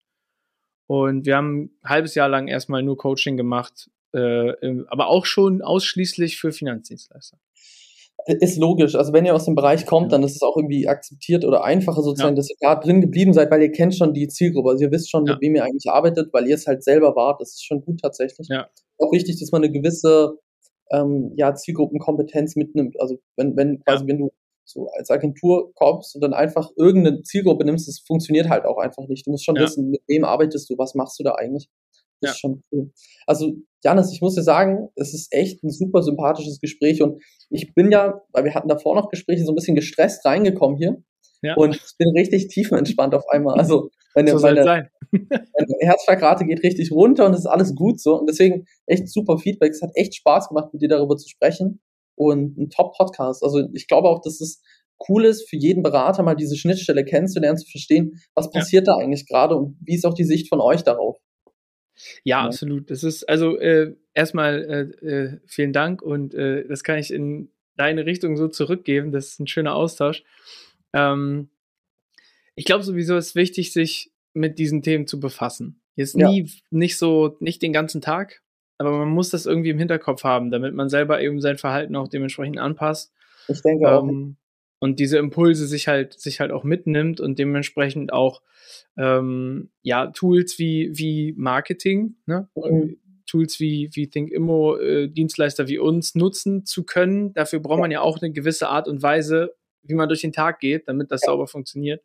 Und 0.87 1.25
wir 1.25 1.35
haben 1.35 1.71
ein 1.83 1.89
halbes 1.89 2.15
Jahr 2.15 2.29
lang 2.29 2.47
erstmal 2.47 2.83
nur 2.83 2.97
Coaching 2.97 3.37
gemacht, 3.37 3.89
äh, 4.13 4.53
aber 4.87 5.07
auch 5.07 5.25
schon 5.25 5.61
ausschließlich 5.61 6.37
für 6.37 6.51
Finanzdienstleister. 6.51 7.37
Ist 8.27 8.57
logisch. 8.57 8.95
Also 8.95 9.13
wenn 9.13 9.25
ihr 9.25 9.35
aus 9.35 9.45
dem 9.45 9.55
Bereich 9.55 9.85
kommt, 9.85 10.11
dann 10.11 10.23
ist 10.23 10.35
es 10.35 10.41
auch 10.41 10.57
irgendwie 10.57 10.87
akzeptiert 10.87 11.45
oder 11.45 11.63
einfacher 11.63 12.01
sozusagen, 12.01 12.35
ja. 12.35 12.37
dass 12.37 12.49
ihr 12.49 12.55
da 12.59 12.75
drin 12.75 13.01
geblieben 13.01 13.33
seid, 13.33 13.51
weil 13.51 13.61
ihr 13.61 13.71
kennt 13.71 13.95
schon 13.95 14.13
die 14.13 14.27
Zielgruppe. 14.27 14.69
Also 14.71 14.85
ihr 14.85 14.91
wisst 14.91 15.11
schon, 15.11 15.25
ja. 15.25 15.33
mit 15.33 15.41
wem 15.41 15.55
ihr 15.55 15.63
eigentlich 15.63 15.89
arbeitet, 15.91 16.33
weil 16.33 16.47
ihr 16.47 16.55
es 16.55 16.65
halt 16.65 16.83
selber 16.83 17.15
wart. 17.15 17.41
Das 17.41 17.49
ist 17.49 17.65
schon 17.65 17.81
gut 17.81 17.99
tatsächlich. 18.01 18.47
Ja. 18.49 18.67
Auch 18.99 19.11
wichtig, 19.11 19.39
dass 19.39 19.51
man 19.51 19.63
eine 19.63 19.71
gewisse 19.71 20.39
ähm, 20.91 21.33
ja, 21.35 21.53
Zielgruppenkompetenz 21.53 22.55
mitnimmt. 22.55 22.99
Also 22.99 23.17
wenn, 23.35 23.55
wenn 23.55 23.79
quasi, 23.83 24.07
wenn 24.07 24.17
du 24.17 24.31
so 24.63 24.87
als 24.97 25.11
Agentur 25.11 25.71
kommst 25.75 26.15
und 26.15 26.21
dann 26.21 26.33
einfach 26.33 26.71
irgendeine 26.75 27.21
Zielgruppe 27.21 27.65
nimmst, 27.65 27.87
das 27.87 27.99
funktioniert 27.99 28.49
halt 28.49 28.65
auch 28.65 28.77
einfach 28.77 29.07
nicht. 29.07 29.27
Du 29.27 29.31
musst 29.31 29.45
schon 29.45 29.55
wissen, 29.55 29.91
mit 29.91 30.01
wem 30.07 30.23
arbeitest 30.23 30.69
du, 30.69 30.77
was 30.77 30.95
machst 30.95 31.19
du 31.19 31.23
da 31.23 31.35
eigentlich. 31.35 31.69
Das 32.25 32.35
ist 32.35 32.41
schon 32.41 32.63
cool. 32.71 32.91
Also, 33.25 33.53
Janis, 33.83 34.11
ich 34.11 34.21
muss 34.21 34.35
dir 34.35 34.43
sagen, 34.43 34.89
es 34.95 35.13
ist 35.13 35.31
echt 35.31 35.63
ein 35.63 35.69
super 35.69 36.01
sympathisches 36.01 36.59
Gespräch 36.59 37.01
und 37.01 37.21
ich 37.49 37.73
bin 37.73 37.91
ja, 37.91 38.21
weil 38.31 38.43
wir 38.43 38.55
hatten 38.55 38.67
davor 38.67 38.95
noch 38.95 39.09
Gespräche, 39.09 39.45
so 39.45 39.51
ein 39.51 39.55
bisschen 39.55 39.75
gestresst 39.75 40.25
reingekommen 40.25 40.77
hier. 40.77 41.03
Ja. 41.41 41.55
Und 41.55 41.75
ich 41.75 41.97
bin 41.97 42.09
richtig 42.09 42.47
tiefenentspannt 42.47 43.13
auf 43.13 43.27
einmal. 43.29 43.59
Also 43.59 43.89
meine, 44.15 44.31
so 44.31 44.39
meine, 44.39 44.89
meine 45.11 45.75
Herzschlagrate 45.81 46.45
geht 46.45 46.63
richtig 46.63 46.91
runter 46.91 47.25
und 47.25 47.33
es 47.33 47.41
ist 47.41 47.45
alles 47.45 47.75
gut 47.75 48.01
so. 48.01 48.19
Und 48.19 48.27
deswegen 48.27 48.65
echt 48.87 49.09
super 49.09 49.37
Feedback. 49.37 49.71
Es 49.71 49.81
hat 49.81 49.91
echt 49.93 50.15
Spaß 50.15 50.49
gemacht, 50.49 50.73
mit 50.73 50.81
dir 50.81 50.89
darüber 50.89 51.17
zu 51.17 51.29
sprechen. 51.29 51.81
Und 52.17 52.57
ein 52.57 52.69
Top-Podcast. 52.69 53.43
Also 53.43 53.67
ich 53.73 53.87
glaube 53.87 54.07
auch, 54.07 54.21
dass 54.21 54.39
es 54.39 54.61
cool 55.09 55.25
ist, 55.25 55.49
für 55.49 55.57
jeden 55.57 55.83
Berater 55.83 56.23
mal 56.23 56.35
diese 56.35 56.55
Schnittstelle 56.55 57.03
kennenzulernen, 57.03 57.57
zu 57.57 57.69
verstehen, 57.69 58.21
was 58.33 58.49
passiert 58.49 58.87
ja. 58.87 58.93
da 58.93 59.01
eigentlich 59.01 59.27
gerade 59.27 59.55
und 59.57 59.77
wie 59.81 59.95
ist 59.95 60.05
auch 60.05 60.13
die 60.13 60.23
Sicht 60.23 60.47
von 60.47 60.61
euch 60.61 60.83
darauf. 60.83 61.17
Ja, 62.23 62.41
ja, 62.41 62.45
absolut. 62.45 62.91
Das 62.91 63.03
ist 63.03 63.27
also 63.27 63.57
äh, 63.57 63.95
erstmal 64.13 64.93
äh, 65.01 65.05
äh, 65.05 65.39
vielen 65.45 65.73
Dank 65.73 66.01
und 66.01 66.33
äh, 66.33 66.67
das 66.67 66.83
kann 66.83 66.99
ich 66.99 67.11
in 67.11 67.49
deine 67.77 68.05
Richtung 68.05 68.37
so 68.37 68.47
zurückgeben. 68.47 69.11
Das 69.11 69.27
ist 69.27 69.39
ein 69.39 69.47
schöner 69.47 69.75
Austausch. 69.75 70.23
Ähm, 70.93 71.49
ich 72.55 72.65
glaube 72.65 72.83
sowieso 72.83 73.17
ist 73.17 73.35
wichtig, 73.35 73.73
sich 73.73 74.11
mit 74.33 74.59
diesen 74.59 74.81
Themen 74.81 75.07
zu 75.07 75.19
befassen. 75.19 75.81
Jetzt 75.95 76.17
nie, 76.17 76.43
ja. 76.43 76.51
nicht 76.71 76.97
so, 76.97 77.37
nicht 77.39 77.61
den 77.61 77.73
ganzen 77.73 78.01
Tag, 78.01 78.41
aber 78.77 78.91
man 78.91 79.09
muss 79.09 79.29
das 79.29 79.45
irgendwie 79.45 79.69
im 79.69 79.79
Hinterkopf 79.79 80.23
haben, 80.23 80.51
damit 80.51 80.73
man 80.73 80.89
selber 80.89 81.21
eben 81.21 81.39
sein 81.39 81.57
Verhalten 81.57 81.95
auch 81.95 82.07
dementsprechend 82.07 82.59
anpasst. 82.59 83.13
Ich 83.47 83.61
denke 83.61 83.87
ähm, 83.87 83.91
auch. 83.91 84.44
Und 84.85 84.99
diese 84.99 85.17
Impulse 85.17 85.65
sich 85.65 85.87
halt, 85.87 86.13
sich 86.13 86.39
halt 86.39 86.51
auch 86.51 86.63
mitnimmt 86.63 87.19
und 87.19 87.39
dementsprechend 87.39 88.13
auch 88.13 88.43
ähm, 88.97 89.71
ja, 89.81 90.11
Tools 90.11 90.59
wie, 90.59 90.91
wie 90.93 91.33
Marketing, 91.35 92.17
ne? 92.27 92.47
Mhm. 92.55 92.97
Tools 93.25 93.59
wie, 93.59 93.89
wie 93.93 94.07
ThinkImmo, 94.07 94.77
äh, 94.77 95.07
Dienstleister 95.07 95.67
wie 95.67 95.79
uns 95.79 96.13
nutzen 96.13 96.65
zu 96.65 96.83
können. 96.83 97.33
Dafür 97.33 97.59
braucht 97.61 97.79
man 97.79 97.89
ja 97.89 98.01
auch 98.01 98.21
eine 98.21 98.31
gewisse 98.31 98.69
Art 98.69 98.87
und 98.87 99.01
Weise, 99.01 99.55
wie 99.81 99.95
man 99.95 100.07
durch 100.07 100.21
den 100.21 100.33
Tag 100.33 100.59
geht, 100.59 100.87
damit 100.87 101.09
das 101.09 101.21
sauber 101.21 101.47
funktioniert. 101.47 102.03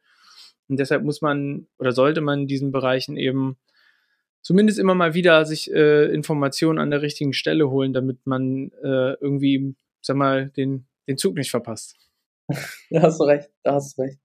Und 0.71 0.81
deshalb 0.81 1.05
muss 1.05 1.21
man 1.21 1.67
oder 1.79 1.93
sollte 1.93 2.23
man 2.23 2.41
in 2.41 2.47
diesen 2.47 2.73
Bereichen 2.73 3.19
eben 3.19 3.59
zumindest 4.41 4.79
immer 4.79 4.95
mal 4.95 5.13
wieder 5.13 5.45
sich 5.45 5.71
äh, 5.71 6.07
Informationen 6.07 6.79
an 6.79 6.91
der 6.91 7.03
richtigen 7.03 7.35
Stelle 7.35 7.69
holen, 7.69 7.93
damit 7.93 8.25
man 8.25 8.71
äh, 8.83 9.13
irgendwie, 9.21 9.75
sag 10.01 10.17
mal, 10.17 10.49
den, 10.57 10.87
den 11.07 11.19
Zug 11.19 11.35
nicht 11.35 11.51
verpasst. 11.51 11.99
Da 12.91 13.03
hast 13.03 13.21
du 13.21 13.25
recht, 13.25 13.49
da 13.63 13.75
hast 13.75 13.97
du 13.97 14.03
recht. 14.03 14.19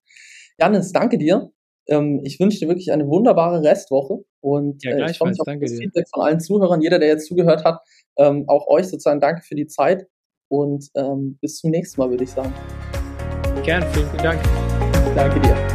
Janis, 0.59 0.91
danke 0.91 1.17
dir. 1.17 1.51
Ähm, 1.87 2.21
ich 2.23 2.39
wünsche 2.39 2.59
dir 2.59 2.67
wirklich 2.67 2.91
eine 2.91 3.07
wunderbare 3.07 3.61
Restwoche 3.61 4.23
und 4.41 4.83
ja, 4.83 4.91
äh, 4.91 5.11
ich 5.11 5.17
freue 5.17 5.29
mich 5.29 5.39
auf 5.39 5.45
das 5.45 5.71
Feedback 5.73 6.07
von 6.11 6.23
allen 6.23 6.39
Zuhörern, 6.39 6.81
jeder, 6.81 6.97
der 6.97 7.09
jetzt 7.09 7.27
zugehört 7.27 7.63
hat. 7.63 7.81
Ähm, 8.17 8.45
auch 8.47 8.67
euch 8.67 8.87
sozusagen 8.87 9.19
danke 9.19 9.43
für 9.43 9.55
die 9.55 9.67
Zeit 9.67 10.07
und 10.47 10.89
ähm, 10.95 11.37
bis 11.41 11.57
zum 11.57 11.71
nächsten 11.71 12.01
Mal, 12.01 12.09
würde 12.09 12.23
ich 12.23 12.31
sagen. 12.31 12.53
Gern, 13.63 13.83
vielen 13.93 14.17
Dank. 14.17 14.41
Danke 15.15 15.39
dir. 15.39 15.74